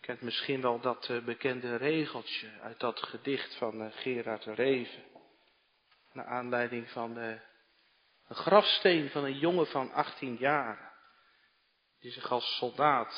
kent 0.00 0.20
misschien 0.20 0.60
wel 0.60 0.80
dat 0.80 1.08
uh, 1.08 1.24
bekende 1.24 1.76
regeltje 1.76 2.60
uit 2.60 2.80
dat 2.80 3.02
gedicht 3.02 3.56
van 3.56 3.82
uh, 3.82 3.92
Gerard 3.92 4.44
Reven. 4.44 5.04
Naar 6.12 6.26
aanleiding 6.26 6.90
van 6.90 7.18
uh, 7.18 7.28
een 8.28 8.36
grafsteen 8.36 9.10
van 9.10 9.24
een 9.24 9.38
jongen 9.38 9.66
van 9.66 9.92
18 9.92 10.36
jaar. 10.36 10.94
Die 12.00 12.10
zich 12.10 12.30
als 12.30 12.56
soldaat 12.56 13.14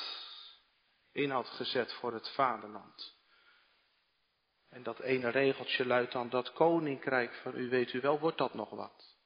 in 1.12 1.31
had 1.31 1.49
gezet 1.49 1.93
voor 1.93 2.12
het 2.12 2.29
vaderland. 2.29 3.16
En 4.69 4.83
dat 4.83 5.01
ene 5.01 5.29
regeltje 5.29 5.87
luidt 5.87 6.12
dan, 6.12 6.29
dat 6.29 6.53
koninkrijk 6.53 7.35
van 7.35 7.57
u, 7.57 7.69
weet 7.69 7.93
u 7.93 8.01
wel, 8.01 8.19
wordt 8.19 8.39
dat 8.39 8.55
nog 8.55 8.71
wat? 8.71 9.18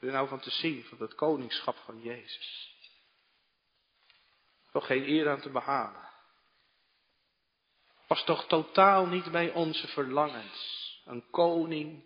Er 0.00 0.12
nou 0.12 0.28
van 0.28 0.40
te 0.40 0.50
zien, 0.50 0.84
van 0.84 0.98
het 0.98 1.14
koningschap 1.14 1.76
van 1.76 2.00
Jezus. 2.00 2.76
Toch 4.70 4.86
geen 4.86 5.08
eer 5.08 5.28
aan 5.28 5.40
te 5.40 5.50
behalen. 5.50 6.08
Was 8.06 8.24
toch 8.24 8.46
totaal 8.46 9.06
niet 9.06 9.30
bij 9.30 9.52
onze 9.52 9.86
verlangens. 9.86 11.02
Een 11.04 11.30
koning 11.30 12.04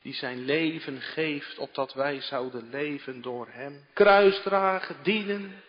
die 0.00 0.14
zijn 0.14 0.44
leven 0.44 1.00
geeft, 1.00 1.58
opdat 1.58 1.92
wij 1.92 2.20
zouden 2.20 2.70
leven 2.70 3.22
door 3.22 3.48
hem. 3.48 3.86
Kruisdragen, 3.92 5.02
dienen. 5.02 5.62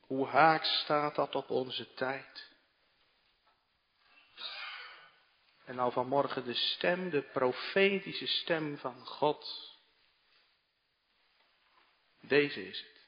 Hoe 0.00 0.26
haaks 0.26 0.80
staat 0.80 1.14
dat 1.14 1.34
op 1.34 1.50
onze 1.50 1.94
tijd? 1.94 2.48
En 5.64 5.76
nou 5.76 5.92
vanmorgen 5.92 6.44
de 6.44 6.54
stem, 6.54 7.10
de 7.10 7.22
profetische 7.22 8.26
stem 8.26 8.78
van 8.78 9.06
God. 9.06 9.69
Deze 12.20 12.68
is 12.68 12.78
het. 12.78 12.98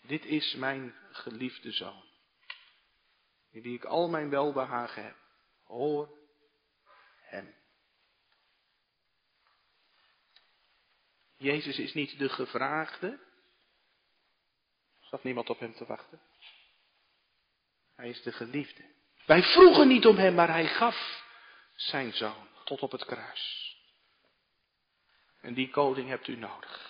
Dit 0.00 0.24
is 0.24 0.54
mijn 0.54 0.94
geliefde 1.10 1.72
zoon, 1.72 2.04
in 3.50 3.62
wie 3.62 3.74
ik 3.74 3.84
al 3.84 4.08
mijn 4.08 4.30
welbehagen 4.30 5.04
heb. 5.04 5.16
Hoor 5.64 6.18
hem. 7.22 7.54
Jezus 11.36 11.78
is 11.78 11.94
niet 11.94 12.18
de 12.18 12.28
gevraagde. 12.28 13.08
Er 15.00 15.06
zat 15.08 15.24
niemand 15.24 15.50
op 15.50 15.58
hem 15.58 15.74
te 15.74 15.86
wachten. 15.86 16.20
Hij 17.94 18.08
is 18.08 18.22
de 18.22 18.32
geliefde. 18.32 18.84
Wij 19.26 19.42
vroegen 19.42 19.88
niet 19.88 20.06
om 20.06 20.16
hem, 20.16 20.34
maar 20.34 20.48
hij 20.48 20.68
gaf 20.68 21.24
zijn 21.74 22.12
zoon 22.12 22.49
tot 22.70 22.82
op 22.82 22.92
het 22.92 23.04
kruis. 23.04 23.76
En 25.40 25.54
die 25.54 25.70
koning 25.70 26.08
hebt 26.08 26.28
u 26.28 26.36
nodig. 26.36 26.88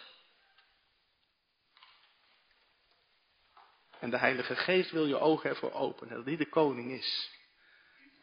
En 4.01 4.11
de 4.11 4.19
Heilige 4.19 4.57
Geest 4.57 4.91
wil 4.91 5.07
je 5.07 5.19
ogen 5.19 5.51
ervoor 5.51 5.73
openen, 5.73 6.17
dat 6.17 6.25
die 6.25 6.37
de 6.37 6.49
koning 6.49 6.91
is. 6.91 7.31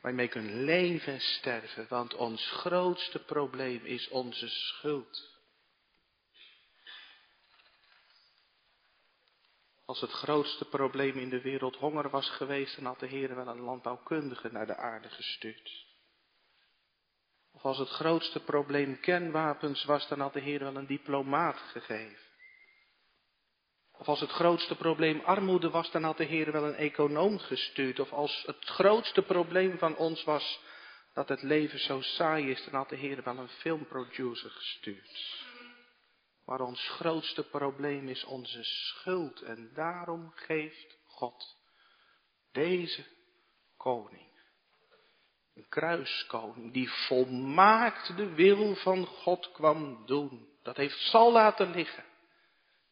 Waar 0.01 0.13
je 0.13 0.27
kunt 0.27 0.49
leven 0.49 1.13
en 1.13 1.19
sterven, 1.19 1.87
want 1.89 2.13
ons 2.13 2.51
grootste 2.51 3.19
probleem 3.19 3.85
is 3.85 4.07
onze 4.07 4.47
schuld. 4.47 5.35
Als 9.85 10.01
het 10.01 10.11
grootste 10.11 10.65
probleem 10.65 11.17
in 11.17 11.29
de 11.29 11.41
wereld 11.41 11.75
honger 11.75 12.09
was 12.09 12.29
geweest, 12.29 12.75
dan 12.75 12.85
had 12.85 12.99
de 12.99 13.07
Heer 13.07 13.35
wel 13.35 13.47
een 13.47 13.59
landbouwkundige 13.59 14.51
naar 14.51 14.67
de 14.67 14.75
aarde 14.75 15.09
gestuurd. 15.09 15.86
Of 17.57 17.65
als 17.65 17.77
het 17.77 17.89
grootste 17.89 18.39
probleem 18.39 18.99
kernwapens 18.99 19.83
was, 19.83 20.07
dan 20.07 20.19
had 20.19 20.33
de 20.33 20.39
Heer 20.39 20.59
wel 20.59 20.75
een 20.75 20.87
diplomaat 20.87 21.57
gegeven. 21.57 22.25
Of 23.91 24.07
als 24.07 24.19
het 24.19 24.29
grootste 24.29 24.75
probleem 24.75 25.19
armoede 25.19 25.69
was, 25.69 25.91
dan 25.91 26.03
had 26.03 26.17
de 26.17 26.23
Heer 26.23 26.51
wel 26.51 26.63
een 26.63 26.75
econoom 26.75 27.39
gestuurd. 27.39 27.99
Of 27.99 28.11
als 28.11 28.43
het 28.45 28.65
grootste 28.65 29.21
probleem 29.21 29.77
van 29.77 29.95
ons 29.95 30.23
was 30.23 30.59
dat 31.13 31.29
het 31.29 31.41
leven 31.41 31.79
zo 31.79 32.01
saai 32.01 32.49
is, 32.49 32.63
dan 32.63 32.73
had 32.73 32.89
de 32.89 32.95
Heer 32.95 33.23
wel 33.23 33.37
een 33.37 33.49
filmproducer 33.49 34.49
gestuurd. 34.49 35.45
Maar 36.45 36.59
ons 36.59 36.89
grootste 36.89 37.43
probleem 37.43 38.07
is 38.07 38.23
onze 38.23 38.63
schuld 38.63 39.41
en 39.41 39.71
daarom 39.73 40.31
geeft 40.35 40.97
God 41.05 41.57
deze 42.51 43.05
koning. 43.77 44.26
Een 45.57 45.69
kruiskoning 45.69 46.73
die 46.73 46.89
volmaakt 46.89 48.17
de 48.17 48.33
wil 48.33 48.75
van 48.75 49.05
God 49.05 49.51
kwam 49.51 50.05
doen. 50.05 50.47
Dat 50.63 50.77
heeft 50.77 50.97
Sal 50.97 51.31
laten 51.31 51.71
liggen. 51.71 52.03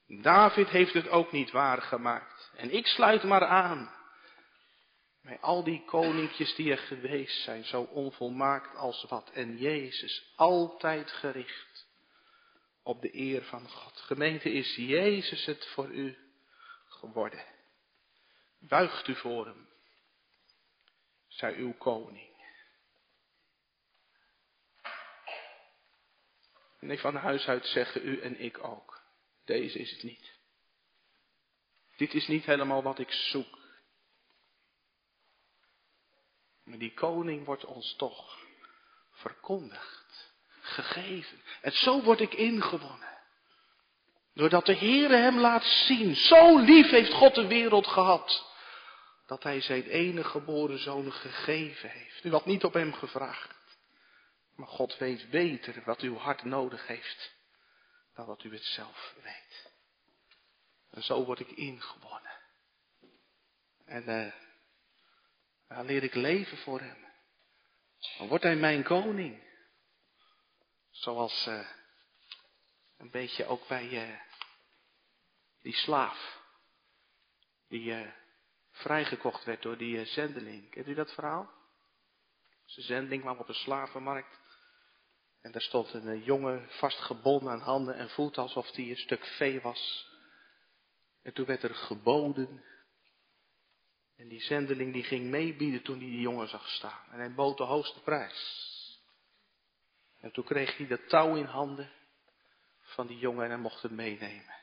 David 0.07 0.67
heeft 0.67 0.93
het 0.93 1.09
ook 1.09 1.31
niet 1.31 1.51
waargemaakt. 1.51 2.51
En 2.55 2.71
ik 2.71 2.87
sluit 2.87 3.23
maar 3.23 3.45
aan. 3.45 3.93
Bij 5.21 5.39
al 5.39 5.63
die 5.63 5.85
koninkjes 5.85 6.55
die 6.55 6.71
er 6.71 6.77
geweest 6.77 7.43
zijn, 7.43 7.63
zo 7.63 7.81
onvolmaakt 7.81 8.75
als 8.75 9.05
wat. 9.09 9.29
En 9.29 9.57
Jezus 9.57 10.33
altijd 10.35 11.11
gericht 11.11 11.87
op 12.83 13.01
de 13.01 13.17
eer 13.17 13.43
van 13.43 13.69
God. 13.69 14.01
Gemeente, 14.01 14.51
is 14.51 14.75
Jezus 14.75 15.45
het 15.45 15.67
voor 15.67 15.89
u 15.91 16.17
geworden? 16.87 17.45
Buigt 18.59 19.07
u 19.07 19.15
voor 19.15 19.45
hem. 19.45 19.69
Zij 21.27 21.55
uw 21.55 21.73
koning. 21.73 22.34
Ik 26.91 26.99
van 26.99 27.15
huis 27.15 27.47
uit 27.47 27.65
zeggen 27.65 28.07
u 28.07 28.19
en 28.21 28.39
ik 28.39 28.63
ook. 28.63 29.01
Deze 29.45 29.79
is 29.79 29.91
het 29.91 30.03
niet. 30.03 30.33
Dit 31.97 32.13
is 32.13 32.27
niet 32.27 32.45
helemaal 32.45 32.83
wat 32.83 32.99
ik 32.99 33.11
zoek. 33.11 33.59
Maar 36.63 36.77
die 36.77 36.93
koning 36.93 37.45
wordt 37.45 37.65
ons 37.65 37.95
toch 37.95 38.39
verkondigd, 39.11 40.33
gegeven. 40.61 41.41
En 41.61 41.71
zo 41.71 42.01
word 42.01 42.19
ik 42.19 42.33
ingewonnen. 42.33 43.17
Doordat 44.33 44.65
de 44.65 44.75
Heere 44.75 45.15
hem 45.15 45.39
laat 45.39 45.63
zien. 45.63 46.15
Zo 46.15 46.57
lief 46.57 46.89
heeft 46.89 47.13
God 47.13 47.35
de 47.35 47.47
wereld 47.47 47.87
gehad. 47.87 48.53
Dat 49.27 49.43
hij 49.43 49.61
zijn 49.61 49.83
enige 49.83 50.29
geboren 50.29 50.79
zoon 50.79 51.11
gegeven 51.11 51.89
heeft. 51.89 52.23
U 52.23 52.31
had 52.31 52.45
niet 52.45 52.63
op 52.63 52.73
hem 52.73 52.93
gevraagd. 52.93 53.55
Maar 54.55 54.67
God 54.67 54.97
weet 54.97 55.29
beter 55.29 55.83
wat 55.83 56.01
uw 56.01 56.15
hart 56.15 56.43
nodig 56.43 56.87
heeft 56.87 57.35
dan 58.13 58.25
dat 58.25 58.43
u 58.43 58.53
het 58.53 58.63
zelf 58.63 59.15
weet. 59.23 59.73
En 60.89 61.03
zo 61.03 61.25
word 61.25 61.39
ik 61.39 61.51
ingewonnen. 61.51 62.39
En 63.85 64.09
uh, 64.09 64.33
dan 65.67 65.85
leer 65.85 66.03
ik 66.03 66.13
leven 66.13 66.57
voor 66.57 66.79
hem. 66.79 67.05
Dan 68.17 68.27
wordt 68.27 68.43
hij 68.43 68.55
mijn 68.55 68.83
koning. 68.83 69.43
Zoals 70.89 71.47
uh, 71.47 71.69
een 72.97 73.11
beetje 73.11 73.45
ook 73.45 73.67
bij 73.67 74.09
uh, 74.09 74.19
die 75.61 75.75
slaaf. 75.75 76.43
Die 77.67 78.13
vrijgekocht 78.71 79.43
werd 79.43 79.61
door 79.61 79.77
die 79.77 80.05
zendeling. 80.05 80.69
Kent 80.69 80.87
u 80.87 80.93
dat 80.93 81.13
verhaal? 81.13 81.51
Zijn 82.65 82.85
zendeling 82.85 83.21
kwam 83.21 83.37
op 83.37 83.47
een 83.47 83.53
slavenmarkt. 83.53 84.39
En 85.45 85.51
daar 85.51 85.61
stond 85.61 85.93
een 85.93 86.07
eh, 86.07 86.25
jongen 86.25 86.67
vastgebonden 86.69 87.51
aan 87.51 87.59
handen 87.59 87.95
en 87.95 88.09
voeten 88.09 88.41
alsof 88.41 88.71
hij 88.71 88.89
een 88.89 88.97
stuk 88.97 89.25
vee 89.25 89.61
was. 89.61 90.09
En 91.21 91.33
toen 91.33 91.45
werd 91.45 91.63
er 91.63 91.75
geboden. 91.75 92.63
En 94.15 94.27
die 94.27 94.41
zendeling 94.41 94.93
die 94.93 95.03
ging 95.03 95.29
meebieden 95.29 95.81
toen 95.81 95.99
hij 95.99 96.07
die 96.07 96.19
jongen 96.19 96.47
zag 96.47 96.67
staan. 96.67 97.11
En 97.11 97.19
hij 97.19 97.33
bood 97.33 97.57
de 97.57 97.63
hoogste 97.63 98.01
prijs. 98.01 98.63
En 100.19 100.31
toen 100.31 100.43
kreeg 100.43 100.77
hij 100.77 100.87
de 100.87 101.05
touw 101.05 101.35
in 101.35 101.45
handen 101.45 101.91
van 102.79 103.07
die 103.07 103.17
jongen 103.17 103.43
en 103.43 103.49
hij 103.49 103.59
mocht 103.59 103.81
hem 103.81 103.95
meenemen. 103.95 104.55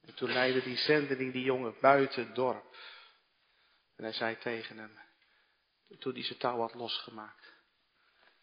En 0.00 0.14
toen 0.14 0.32
leidde 0.32 0.62
die 0.62 0.76
zendeling 0.76 1.32
die 1.32 1.44
jongen 1.44 1.74
buiten 1.80 2.26
het 2.26 2.34
dorp. 2.34 2.76
En 3.96 4.04
hij 4.04 4.12
zei 4.12 4.38
tegen 4.38 4.78
hem, 4.78 4.98
toen 5.98 6.12
hij 6.12 6.24
zijn 6.24 6.38
touw 6.38 6.58
had 6.58 6.74
losgemaakt, 6.74 7.52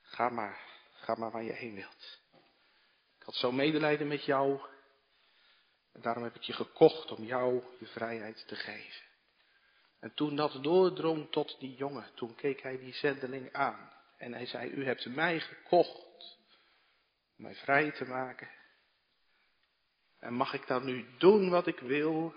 ga 0.01 0.30
maar, 0.30 0.66
Ga 1.08 1.16
maar 1.16 1.32
waar 1.32 1.43
je 1.43 1.53
heen 1.53 1.76
wilt. 1.76 2.22
Ik 3.18 3.24
had 3.24 3.36
zo 3.36 3.51
medelijden 3.51 4.08
met 4.08 4.26
jou. 4.26 4.60
En 5.93 6.01
daarom 6.01 6.24
heb 6.24 6.36
ik 6.36 6.41
je 6.41 6.53
gekocht 6.53 7.12
om 7.12 7.24
jou 7.24 7.64
je 7.80 7.86
vrijheid 7.86 8.47
te 8.47 8.55
geven. 8.55 9.05
En 9.99 10.14
toen 10.14 10.36
dat 10.36 10.64
doordrong 10.64 11.32
tot 11.32 11.60
die 11.60 11.76
jongen, 11.76 12.12
toen 12.16 12.36
keek 12.36 12.62
hij 12.62 12.78
die 12.78 12.93
zendeling 12.93 13.53
aan. 13.53 13.91
En 14.18 14.34
hij 14.34 14.45
zei, 14.45 14.72
u 14.72 14.86
hebt 14.86 15.05
mij 15.05 15.39
gekocht 15.39 16.38
om 17.38 17.43
mij 17.43 17.55
vrij 17.55 17.91
te 17.91 18.05
maken. 18.05 18.49
En 20.20 20.34
mag 20.34 20.53
ik 20.53 20.68
dan 20.68 20.86
nu 20.86 21.05
doen 21.18 21.49
wat 21.49 21.68
ik 21.68 21.80
wil? 21.80 22.34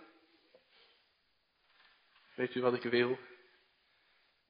Weet 2.34 2.54
u 2.54 2.60
wat 2.60 2.74
ik 2.74 2.90
wil? 2.90 3.18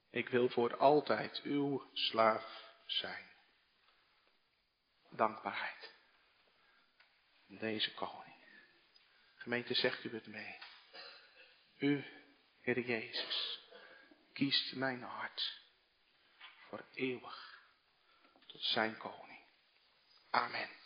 Ik 0.09 0.29
wil 0.29 0.49
voor 0.49 0.77
altijd 0.77 1.41
uw 1.43 1.89
slaaf 1.93 2.73
zijn 2.85 3.30
dankbaarheid. 5.11 5.99
deze 7.47 7.93
koning. 7.93 8.45
Gemeente, 9.35 9.73
zegt 9.73 10.03
u 10.03 10.13
het 10.13 10.27
mee. 10.27 10.57
U, 11.77 12.05
Heer 12.61 12.79
Jezus, 12.79 13.59
kiest 14.33 14.75
mijn 14.75 15.01
hart 15.01 15.61
voor 16.67 16.85
eeuwig 16.93 17.61
tot 18.47 18.63
zijn 18.63 18.97
koning. 18.97 19.45
Amen. 20.29 20.80